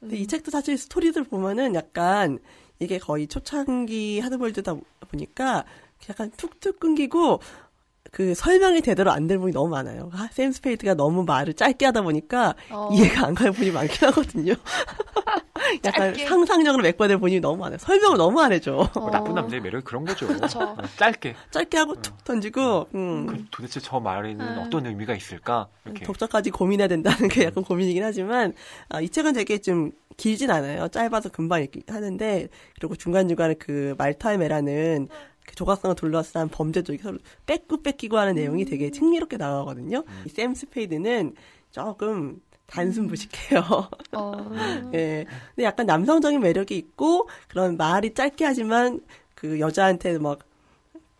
[0.00, 2.38] 근데 이 책도 사실 스토리들 보면은 약간
[2.78, 4.74] 이게 거의 초창기 하드보일드다
[5.08, 5.64] 보니까
[6.08, 7.40] 약간 툭툭 끊기고
[8.10, 10.10] 그 설명이 제대로 안된 부분이 너무 많아요.
[10.14, 12.88] 아, 샘 스페이드가 너무 말을 짧게 하다 보니까 어.
[12.92, 14.54] 이해가 안 가는 부분이 많긴 하거든요.
[15.84, 16.26] 약간 짧게.
[16.26, 17.78] 상상력으로 메꿔야 될 부분이 너무 많아요.
[17.78, 18.90] 설명을 너무 안 해줘.
[18.94, 20.26] 뭐 나쁜 남자의 매력이 그런 거죠.
[20.26, 21.34] 어, 짧게.
[21.50, 24.62] 짧게 하고 툭 던지고 음, 그 도대체 저 말에는 음.
[24.64, 25.68] 어떤 의미가 있을까?
[25.84, 26.04] 이렇게.
[26.04, 28.54] 독자까지 고민해야 된다는 게 약간 고민이긴 하지만
[28.88, 30.88] 아, 이 책은 되게 좀 길진 않아요.
[30.88, 32.48] 짧아서 금방 읽기 하는데
[32.78, 35.14] 그리고 중간중간에 그 말타의 매라는 그
[35.54, 40.04] 조각상을 둘러싼 범죄도 서로 뺏고 뺏기고 하는 내용이 되게 흥미롭게 나오거든요.
[40.26, 41.34] 이샘 스페이드는
[41.70, 43.60] 조금 단순무식해요.
[44.12, 44.50] 어.
[44.94, 45.24] 예.
[45.54, 49.00] 근데 약간 남성적인 매력이 있고 그런 말이 짧게 하지만
[49.34, 50.40] 그 여자한테 막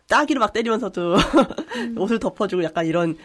[0.07, 1.15] 따기로 막 때리면서도
[1.97, 3.17] 옷을 덮어주고 약간 이런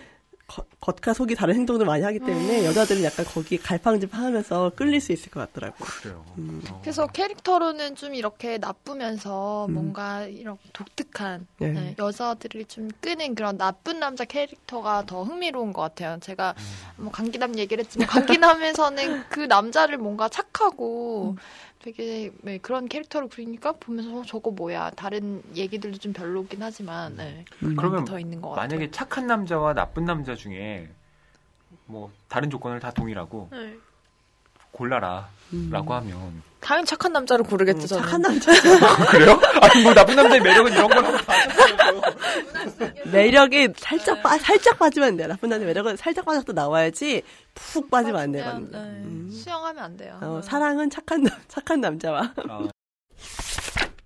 [0.46, 5.30] 겉- 겉과 속이 다른 행동들 많이 하기 때문에 여자들은 약간 거기 갈팡질팡하면서 끌릴 수 있을
[5.30, 5.88] 것 같더라고요.
[6.02, 6.24] 그래요.
[6.38, 6.62] 음.
[6.70, 6.80] 어.
[6.82, 9.74] 그래서 캐릭터로는 좀 이렇게 나쁘면서 음.
[9.74, 11.68] 뭔가 이런 독특한 네.
[11.68, 16.18] 네, 여자들을 좀 끄는 그런 나쁜 남자 캐릭터가 더 흥미로운 것 같아요.
[16.20, 16.54] 제가
[16.96, 18.06] 뭐 강기남 얘기를 했지만
[18.38, 21.36] 강기남에서는 그 남자를 뭔가 착하고
[21.84, 27.44] 되게 네, 그런 캐릭터를 그리니까 보면서 어, 저거 뭐야 다른 얘기들도 좀 별로긴 하지만 네,
[27.62, 27.76] 음.
[27.76, 28.66] 그러면 더 있는 것 같아요.
[28.66, 30.88] 만약에 착한 남자와 나쁜 남자 중에
[31.84, 33.76] 뭐 다른 조건을 다 동일하고 네.
[34.70, 35.74] 골라라라고 음.
[35.74, 37.82] 하면 당연히 착한 남자를 고르겠죠.
[37.82, 38.02] 음, 저는.
[38.02, 38.52] 착한 남자
[39.10, 39.38] 그래요?
[39.60, 41.18] 아니 뭐 나쁜 남자의 매력은 이런 거라고
[43.12, 45.28] 매력이 살짝 빠 살짝 빠지면 안 돼요.
[45.28, 47.22] 나쁜 남자 매력은 살짝 빠져도 나와야지
[47.54, 48.58] 푹 빠지면 안 돼요.
[48.70, 49.30] 네, 음.
[49.32, 50.18] 수영하면 안 돼요.
[50.20, 50.48] 어, 네.
[50.48, 52.68] 사랑은 착한 남 착한 남자와 아,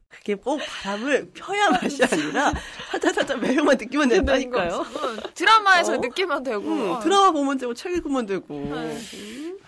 [0.08, 2.52] 그게 꼭 바람을 펴야 맛이 아니라
[2.90, 4.84] 살짝 살짝 매력만 느끼면 된다니까요.
[5.34, 5.96] 드라마에서 어?
[5.96, 7.00] 느끼면 되고 음, 어.
[7.00, 8.54] 드라마 보면 되고 책 읽으면 되고.
[8.54, 8.98] 네.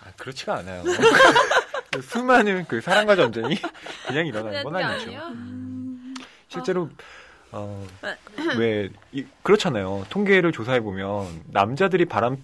[0.03, 0.83] 아, 그렇지가 않아요.
[1.91, 3.57] 그 수많은 그 사랑과 전쟁이
[4.07, 5.05] 그냥 일어나는 건 아니죠.
[5.07, 5.33] 아니에요?
[6.47, 6.89] 실제로
[7.51, 7.85] 어,
[8.57, 10.05] 왜 이, 그렇잖아요.
[10.09, 12.37] 통계를 조사해 보면 남자들이 바람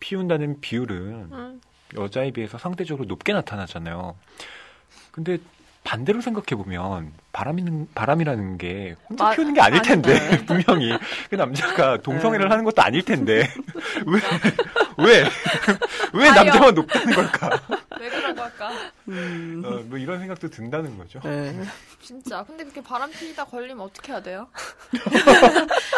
[0.00, 1.60] 피운다는 비율은 음.
[1.96, 4.16] 여자에 비해서 상대적으로 높게 나타나잖아요.
[5.10, 5.38] 근데
[5.88, 9.80] 반대로 생각해 보면 바람이는 바람이라는 게 혼자 아, 피우는 게 아닐.
[9.80, 10.12] 텐데
[10.44, 10.92] 분명히
[11.30, 13.48] 그 남자가 동성애를 하는 것도 아닐 텐데
[14.98, 15.24] 왜
[16.12, 16.30] 왜.
[16.30, 17.60] 남자만 높다는 걸까?
[18.00, 18.70] 왜 그런 걸까?
[19.08, 19.62] 음.
[19.64, 21.20] 어, 뭐 이런 생각도 든다는 거죠.
[21.24, 21.58] 네.
[22.00, 22.42] 진짜.
[22.44, 24.48] 근데 그렇게 바람 피다 걸리면 어떻게 해야 돼요?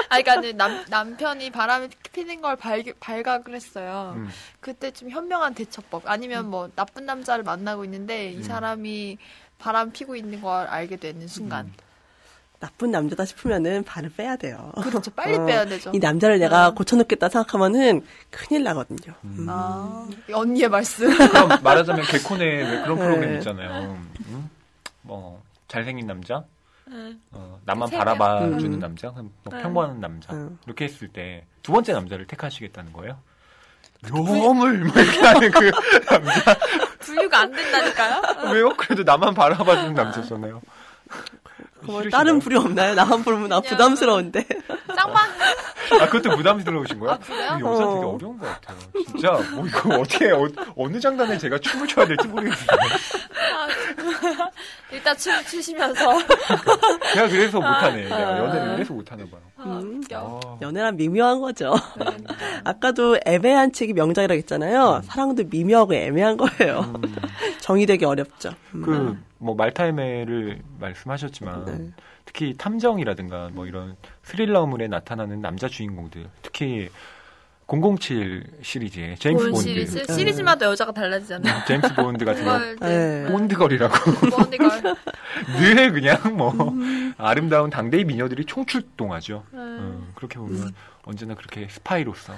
[0.08, 4.14] 아, 그러니까 남, 남편이 바람을 피는 걸 발, 발각을 했어요.
[4.16, 4.28] 음.
[4.60, 6.02] 그때 좀 현명한 대처법.
[6.06, 8.42] 아니면 뭐 나쁜 남자를 만나고 있는데 이 음.
[8.42, 9.18] 사람이
[9.60, 11.66] 바람 피고 있는 걸 알게 되는 순간.
[11.66, 11.72] 음.
[12.58, 14.70] 나쁜 남자다 싶으면은 발을 빼야 돼요.
[14.82, 15.10] 그렇죠.
[15.12, 15.90] 빨리 어, 빼야 되죠.
[15.94, 16.74] 이 남자를 내가 음.
[16.74, 19.14] 고쳐놓겠다 생각하면은 큰일 나거든요.
[19.24, 19.46] 음.
[19.48, 21.08] 아, 언니의 말씀.
[21.16, 23.04] 그럼 말하자면 개콘에 왜 그런 네.
[23.06, 23.96] 프로그램 있잖아요.
[24.26, 24.50] 음?
[25.02, 26.44] 뭐 잘생긴 남자,
[26.86, 27.16] 네.
[27.30, 28.72] 어, 나만 세 바라봐주는 명.
[28.74, 28.78] 음.
[28.78, 29.62] 남자, 뭐 네.
[29.62, 30.58] 평범한 남자 음.
[30.66, 33.18] 이렇게 했을 때 두 번째 남자를 택하시겠다는 거예요?
[34.08, 35.70] 너물 뭐 이렇게 하는 그
[36.08, 36.58] 남자
[37.00, 38.22] 분류가 안 된다니까요?
[38.52, 38.74] 왜요?
[38.76, 40.60] 그래도 나만 바라봐주는 남자잖아요.
[41.82, 42.02] 뭐?
[42.12, 42.94] 다른 불이 없나요?
[42.94, 44.46] 나만 부르면 나 그냥- 부담스러운데.
[44.94, 45.16] 쌍방?
[46.00, 47.14] 아 그것도 부담스러우신 거예요?
[47.14, 47.56] 아, 그래요?
[47.58, 48.14] 이 여자 되게 어.
[48.14, 48.78] 어려운 것 같아요.
[49.06, 52.78] 진짜 뭐 이거 어떻게 어, 느 장단에 제가 춤을 춰야 될지 모르겠어요.
[54.92, 56.18] 일단 춤 추시면서.
[57.14, 58.12] 제가 그래서 못하네.
[58.12, 58.18] 아.
[58.18, 59.40] 내가 연애를 그래서 못하나 봐요.
[59.62, 60.02] 아, 음.
[60.62, 61.74] 연애란 미묘한 거죠.
[61.98, 62.04] 네.
[62.64, 65.02] 아까도 애매한 책이 명작이라고 했잖아요.
[65.04, 66.80] 사랑도 미묘하고 애매한 거예요.
[66.80, 67.02] 음.
[67.60, 68.50] 정의되기 어렵죠.
[68.74, 68.82] 음.
[68.82, 71.90] 그, 뭐, 말타임을 말씀하셨지만, 네.
[72.24, 76.88] 특히 탐정이라든가, 뭐, 이런 스릴러물에 나타나는 남자 주인공들, 특히
[77.70, 79.68] 007 시리즈의 제임스 본 본드.
[79.68, 79.98] 시리즈?
[80.04, 80.12] 네.
[80.12, 81.64] 시리즈마다 여자가 달라지잖아요.
[81.68, 83.26] 제임스 본드 같은 거, 네.
[83.30, 83.94] 본드걸이라고.
[84.30, 84.96] 본드걸.
[85.58, 86.52] 늘 그냥 뭐,
[87.16, 89.44] 아름다운 당대의 미녀들이 총출동하죠.
[89.52, 89.58] 네.
[89.60, 90.72] 어, 그렇게 보면
[91.04, 92.34] 언제나 그렇게 스파이로서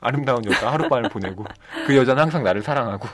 [0.00, 1.46] 아름다운 여자 하룻밤을 보내고
[1.86, 3.08] 그 여자는 항상 나를 사랑하고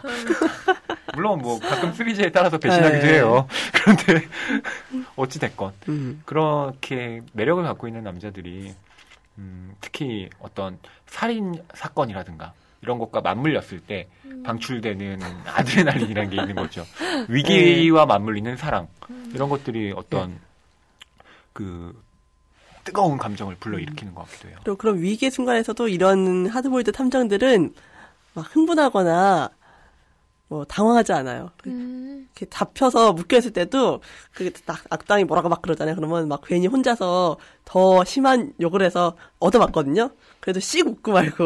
[1.14, 3.14] 물론 뭐 가끔 3G에 따라서 배신하기도 네.
[3.14, 3.47] 해요.
[3.74, 4.26] 그런데
[5.16, 6.22] 어찌 됐건 음.
[6.24, 8.74] 그렇게 매력을 갖고 있는 남자들이
[9.39, 14.43] 음, 특히 어떤 살인 사건이라든가 이런 것과 맞물렸을 때 음.
[14.43, 16.84] 방출되는 아드레날린이라는 게 있는 거죠.
[17.28, 18.89] 위기와 맞물리는 사랑
[19.32, 20.39] 이런 것들이 어떤
[21.53, 22.01] 그
[22.84, 24.59] 뜨거운 감정을 불러일으키는 것 같기도 해요.
[24.62, 27.74] 그리고 그런 위기의 순간에서도 이런 하드보일드 탐정들은
[28.34, 29.51] 막 흥분하거나
[30.49, 31.51] 뭐 당황하지 않아요.
[31.66, 32.07] 음.
[32.39, 34.01] 이렇게 잡혀서 묶여있을 때도
[34.32, 35.97] 그 악- 악당이 뭐라고 막 그러잖아요.
[35.97, 40.11] 그러면 막 괜히 혼자서 더 심한 욕을 해서 얻어맞거든요.
[40.41, 41.45] 그래도 씩 웃고 말고.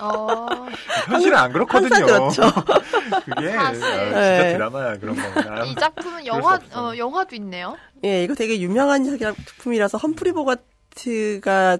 [0.00, 0.46] 어,
[1.08, 2.04] 현실은 안 그렇거든요.
[2.04, 2.42] 그렇죠.
[3.24, 3.50] 그게.
[3.52, 4.52] 아, 진짜 네.
[4.52, 5.64] 드라마야 그런 거구나.
[5.64, 6.58] 이 작품은 수 영화.
[6.74, 7.76] 어, 영화도 있네요.
[8.04, 11.78] 예, 이거 되게 유명한 작품이라서 험프리 보가트가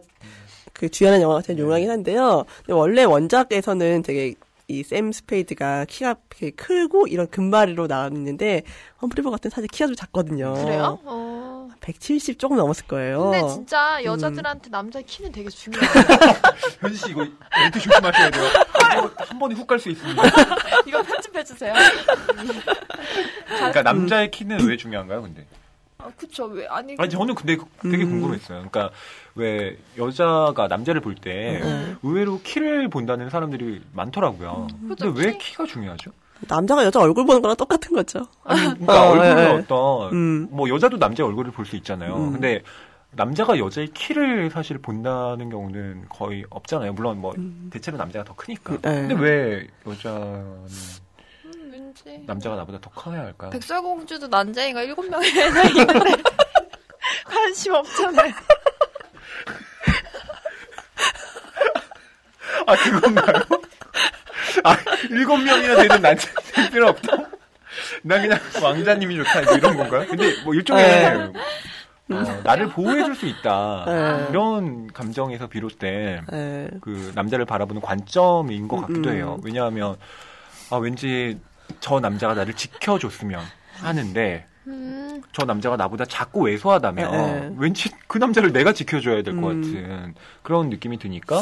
[0.72, 2.44] 그 주연한 영화가 되게 유명하긴 한데요.
[2.58, 4.34] 근데 원래 원작에서는 되게
[4.68, 8.62] 이 샘 스페이드가 키가 되게 크고 이런 금발이로 나왔는데
[9.00, 10.54] 험프리 보가트는 사실 키가 좀 작거든요.
[10.54, 10.98] 그래요?
[11.04, 11.68] 어.
[11.80, 13.30] 170 조금 넘었을 거예요.
[13.30, 13.48] 근데 음.
[13.48, 15.88] 진짜 여자들한테 남자 키는 되게 중요해요.
[16.80, 17.24] 현지 씨 이거
[17.56, 18.44] 멘트 조심하셔야 돼요.
[18.98, 20.22] 이거 한 번에 훅 갈 수 있습니다.
[20.86, 21.72] 이거 편집해 주세요.
[23.46, 25.46] 그러니까 남자의 키는 왜 중요한가요, 근데?
[26.06, 26.44] 아, 그쵸.
[26.46, 26.94] 왜, 아니.
[26.98, 28.10] 아니 저는 근데 되게 음.
[28.20, 28.68] 궁금했어요.
[28.70, 28.90] 그러니까
[29.34, 31.98] 왜 여자가 남자를 볼 때 음.
[32.02, 34.68] 의외로 키를 본다는 사람들이 많더라고요.
[34.88, 36.10] 그죠, 근데 왜 키- 키가 중요하죠?
[36.48, 38.26] 남자가 여자 얼굴 보는 거랑 똑같은 거죠.
[38.44, 39.46] 아니, 그러니까 어, 얼굴은 예, 예.
[39.58, 40.48] 어떤 음.
[40.50, 42.14] 뭐 여자도 남자의 얼굴을 볼 수 있잖아요.
[42.16, 42.32] 음.
[42.32, 42.62] 근데
[43.12, 46.92] 남자가 여자의 키를 사실 본다는 경우는 거의 없잖아요.
[46.92, 47.70] 물론 뭐 음.
[47.72, 48.74] 대체로 남자가 더 크니까.
[48.82, 49.06] 네.
[49.08, 50.66] 근데 왜 여자는
[52.04, 52.26] 음, 왠지.
[52.26, 53.50] 남자가 나보다 더 커야 할까?
[53.50, 56.22] 백설공주도 난쟁이가 일곱 명이나 있는데
[57.24, 58.32] 관심 없잖아요.
[62.66, 63.42] 아 그건가요?
[64.64, 64.76] 아
[65.10, 67.16] 일곱 명이나 되는 남자 될 필요 없다.
[68.02, 70.06] 난 그냥 왕자님이 좋다 뭐 이런 건가요?
[70.08, 71.32] 근데 뭐 일종의
[72.08, 74.26] 어, 나를 보호해줄 수 있다 네.
[74.30, 76.68] 이런 감정에서 비롯된 예.
[76.80, 79.14] 그 남자를 바라보는 관점인 것 같기도 음.
[79.14, 79.38] 해요.
[79.42, 79.96] 왜냐하면
[80.70, 81.38] 아 왠지
[81.80, 83.40] 저 남자가 나를 지켜줬으면
[83.74, 87.54] 하는데 음, 저 남자가 나보다 작고 왜소하다면 네.
[87.58, 89.62] 왠지 그 남자를 내가 지켜줘야 될것 음.
[89.62, 91.40] 같은 그런 느낌이 드니까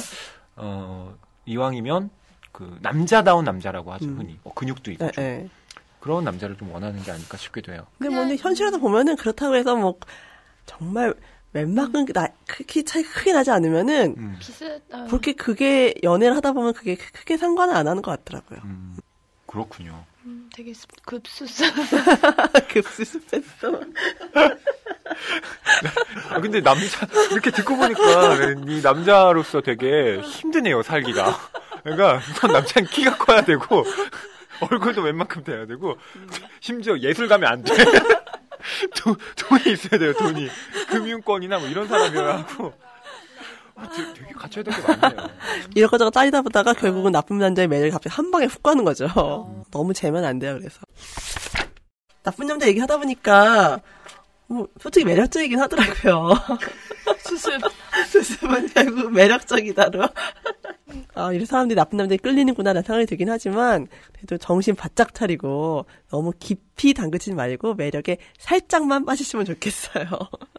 [0.57, 1.15] 어
[1.47, 2.11] 이왕이면
[2.53, 4.19] 그 남자다운 남자라고 하죠 음.
[4.19, 5.49] 흔히 뭐 근육도 있고 예, 좀 예.
[6.01, 7.87] 그런 남자를 좀 원하는 게 아닐까 싶기도 해요.
[7.99, 9.99] 근데 뭐 근데 현실에서 보면은 그렇다고 해서 뭐
[10.67, 11.15] 정말
[11.55, 15.05] 웬만큼 나, 크- 키 차이가 크게 나지 않으면은 음, 비슷, 어.
[15.07, 18.59] 그렇게 그게 연애를 하다 보면 그게 크- 크게 상관을 안 하는 것 같더라고요.
[18.65, 18.97] 음,
[19.47, 20.05] 그렇군요.
[20.27, 21.65] 음, 되게 습- 급수스.
[22.69, 23.81] 급수습했어.
[26.31, 28.35] 아 근데 남자 이렇게 듣고 보니까
[28.67, 31.37] 이 남자로서 되게 힘드네요 살기가.
[31.83, 33.85] 그러니까 우선 남자는 키가 커야 되고
[34.61, 35.97] 얼굴도 웬만큼 돼야 되고
[36.61, 37.75] 심지어 예술 가면 안 돼.
[38.97, 40.49] 도, 돈이 있어야 돼요 돈이
[40.89, 42.73] 금융권이나 뭐 이런 사람이라 하고
[43.77, 45.29] 아, 되게, 되게 갖춰야 될 게 많네요.
[45.75, 49.07] 이것저것 짜리다 보다가 결국은 나쁜 남자의 매력이 갑자기 한 방에 훅 가는 거죠.
[49.71, 50.81] 너무 재면 안 돼요, 그래서.
[52.23, 53.81] 나쁜 남자 얘기하다 보니까,
[54.47, 56.31] 뭐, 솔직히 매력적이긴 하더라고요.
[57.21, 57.61] 수습.
[58.09, 60.09] 수습은 결국 매력적이다로.
[61.15, 66.95] 아, 이런 사람들이 나쁜 남자에 끌리는구나라는 생각이 들긴 하지만, 그래도 정신 바짝 차리고, 너무 깊이
[66.95, 70.07] 담그지 말고, 매력에 살짝만 빠지시면 좋겠어요.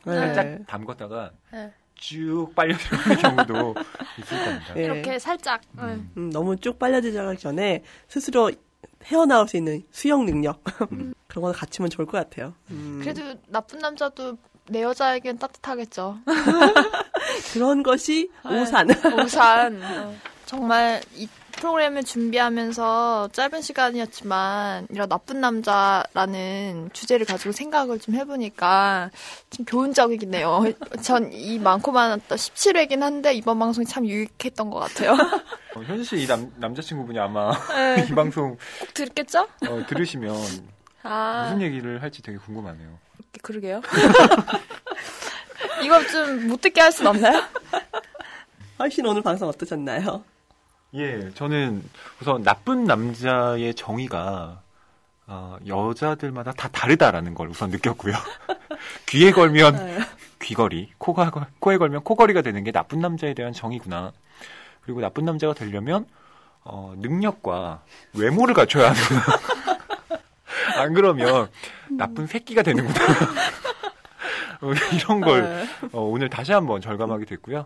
[0.06, 0.14] 네.
[0.16, 1.72] 살짝 담궜다가 네.
[2.06, 3.76] 쭉 빨려 들어가는 경우도
[4.20, 4.74] 있을 겁니다.
[4.78, 4.84] 예.
[4.84, 5.62] 이렇게 살짝.
[5.80, 6.12] 음.
[6.18, 8.52] 음, 너무 쭉 빨려 들어가기 전에 스스로
[9.06, 10.64] 헤어나올 수 있는 수영 능력
[11.28, 12.54] 그런 거 갖추면 좋을 것 같아요.
[12.70, 14.38] 음, 그래도 나쁜 남자도
[14.70, 16.20] 내 여자에겐 따뜻하겠죠.
[17.54, 18.62] 그런 것이 네.
[18.62, 18.88] 오산.
[19.20, 19.82] 우산.
[19.84, 20.16] 어.
[20.46, 21.28] 정말 이
[21.58, 29.10] 프로그램을 준비하면서 짧은 시간이었지만 이런 나쁜 남자라는 주제를 가지고 생각을 좀 해보니까
[29.50, 30.64] 좀 교훈적이네요.
[31.02, 35.14] 전 이 많고 많았던 17회긴 한데 이번 방송이 참 유익했던 것 같아요.
[35.76, 36.28] 어, 현실 씨이
[36.58, 38.06] 남자친구분이 아마 네.
[38.10, 39.48] 이 방송 꼭 들겠죠?
[39.68, 40.36] 어, 들으시면
[41.04, 42.98] 아, 무슨 얘기를 할지 되게 궁금하네요.
[43.42, 43.82] 그러게요.
[45.84, 47.42] 이거 좀못 듣게 할 순 없나요?
[48.80, 50.24] 훨씬 오늘 방송 어떠셨나요?
[50.94, 51.84] 예, 저는
[52.22, 54.62] 우선 나쁜 남자의 정의가
[55.28, 58.14] 어, 여자들마다 다 다르다라는 걸 우선 느꼈고요.
[59.08, 60.00] 귀에 걸면 네.
[60.40, 64.14] 귀걸이, 코가, 걸- 코에 걸면 코걸이가 되는 게 나쁜 남자에 대한 정의구나.
[64.82, 66.06] 그리고 나쁜 남자가 되려면
[66.64, 67.82] 어, 능력과
[68.14, 69.22] 외모를 갖춰야 하는구나.
[70.78, 71.50] 안 그러면
[71.90, 73.06] 나쁜 새끼가 되는구나.
[74.62, 75.68] 어, 이런 걸 네.
[75.92, 77.66] 어, 오늘 다시 한번 절감하게 됐고요.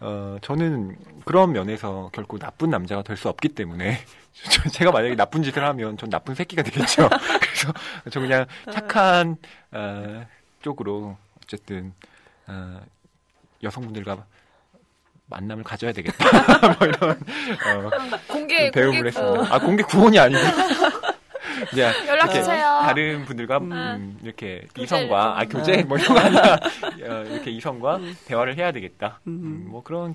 [0.00, 3.98] 어, 저는 그런 면에서 결코 나쁜 남자가 될 수 없기 때문에
[4.50, 7.08] 저- 제가 만약에 나쁜 짓을 하면 전 나쁜 새끼가 되겠죠.
[7.40, 7.72] 그래서
[8.10, 9.36] 저 그냥 착한
[9.72, 10.26] 어,
[10.62, 11.92] 쪽으로 어쨌든
[12.46, 12.80] 어,
[13.62, 14.24] 여성분들과
[15.26, 16.24] 만남을 가져야 되겠다.
[16.78, 17.90] 뭐 이런 어,
[18.26, 19.54] 공개, 배움을 공개 했습니다.
[19.54, 20.40] 아 공개 구원이 아니고
[21.72, 22.80] 이제 연락 이렇게 주세요.
[22.82, 24.82] 다른 분들과 음, 이렇게 교제.
[24.82, 25.48] 이성과 아 음.
[25.48, 26.54] 교제 뭐 이런 거 아니라
[27.08, 29.20] 어, 이렇게 이성과 대화를 해야 되겠다.
[29.26, 29.32] 음.
[29.32, 30.14] 음, 뭐 그런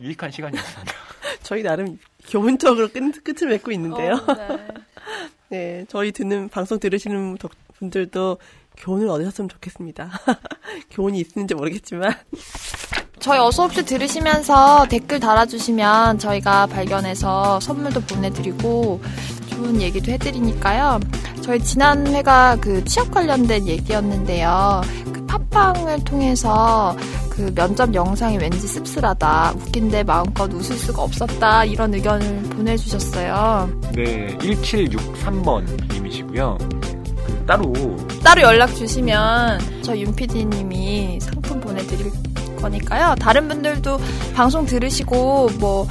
[0.00, 0.92] 유익한 시간이었습니다.
[1.42, 4.14] 저희 나름 교훈적으로 끝, 끝을 맺고 있는데요.
[4.26, 4.66] 어, 네.
[5.48, 8.38] 네, 저희 듣는 방송 들으시는 덕- 분들도
[8.76, 10.10] 교훈을 얻으셨으면 좋겠습니다.
[10.90, 12.14] 교훈이 있는지 모르겠지만
[13.18, 19.02] 저희 어서옵쇼 들으시면서 댓글 달아주시면 저희가 발견해서 선물도 보내드리고
[19.60, 21.00] 좋은 얘기도 해드리니까요.
[21.42, 24.80] 저희 지난 회가 그 취업 관련된 얘기였는데요.
[25.12, 26.96] 그 팟빵을 통해서
[27.28, 33.70] 그 면접 영상이 왠지 씁쓸하다, 웃긴데 마음껏 웃을 수가 없었다 이런 의견을 보내주셨어요.
[33.94, 36.56] 네, 1763번 님이시고요.
[37.26, 37.72] 그 따로
[38.24, 42.10] 따로 연락 주시면 저 윤PD님이 상품 보내드릴
[42.60, 43.14] 거니까요.
[43.18, 43.98] 다른 분들도
[44.34, 45.86] 방송 들으시고 뭐,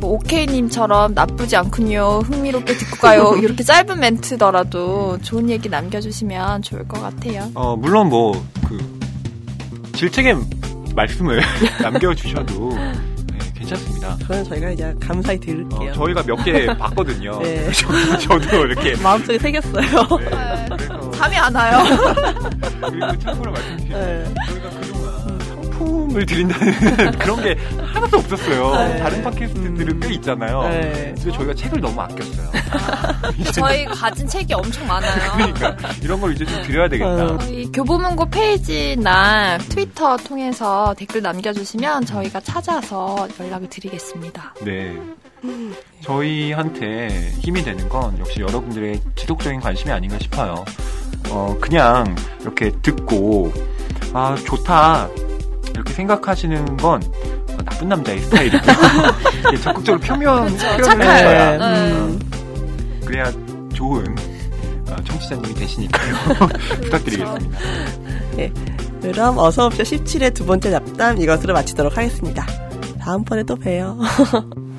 [0.00, 2.20] 뭐 오케이님처럼 나쁘지 않군요.
[2.24, 3.34] 흥미롭게 듣고 가요.
[3.42, 7.50] 이렇게 짧은 멘트더라도 좋은 얘기 남겨주시면 좋을 것 같아요.
[7.54, 8.32] 어 물론 뭐
[8.66, 8.78] 그
[9.94, 10.36] 질책의
[10.94, 11.40] 말씀을
[11.82, 12.92] 남겨주셔도 네,
[13.54, 14.16] 괜찮습니다.
[14.22, 15.92] 그건 저희가 이제 감사히 어, 들을게요.
[15.92, 17.38] 저희가 몇 개 봤거든요.
[17.42, 17.70] 네.
[17.72, 19.82] 저도, 저도 이렇게 마음속에 새겼어요.
[20.18, 21.78] 네, 그래서 잠이 안 와요.
[22.90, 24.34] 그리고 참고로 말씀드리면 네.
[25.80, 28.88] 상품을 드린다는 그런 게 하나도 없었어요.
[28.88, 28.98] 네.
[28.98, 30.62] 다른 팟캐스트들은 꽤 있잖아요.
[30.68, 31.14] 네.
[31.18, 32.50] 그래서 저희가 책을 너무 아꼈어요.
[33.52, 35.32] 저희 가진 책이 엄청 많아요.
[35.54, 37.24] 그러니까 이런 걸 이제 좀 드려야 되겠다.
[37.24, 37.38] 어.
[37.38, 44.54] 저희 교보문고 페이지나 트위터 통해서 댓글 남겨주시면 저희가 찾아서 연락을 드리겠습니다.
[44.62, 44.96] 네.
[46.02, 47.08] 저희한테
[47.38, 50.64] 힘이 되는 건 역시 여러분들의 지속적인 관심이 아닌가 싶어요.
[51.30, 53.52] 어, 그냥 이렇게 듣고,
[54.12, 55.08] 아, 좋다.
[55.80, 58.60] 이렇게 생각하시는 건 어, 나쁜 남자의 스타일이고요.
[59.48, 61.28] 이게 적극적으로 표명, 표현을 착해요.
[61.28, 61.92] 해야 네.
[61.92, 62.20] 음,
[63.04, 63.32] 그래야
[63.72, 64.04] 좋은
[64.90, 66.14] 어, 청취자님이 되시니까요.
[66.82, 67.58] 부탁드리겠습니다.
[69.00, 72.46] 그럼 어서옵쇼 17회 두 번째 잡담 이것으로 마치도록 하겠습니다.
[73.00, 73.98] 다음번에 또 봬요.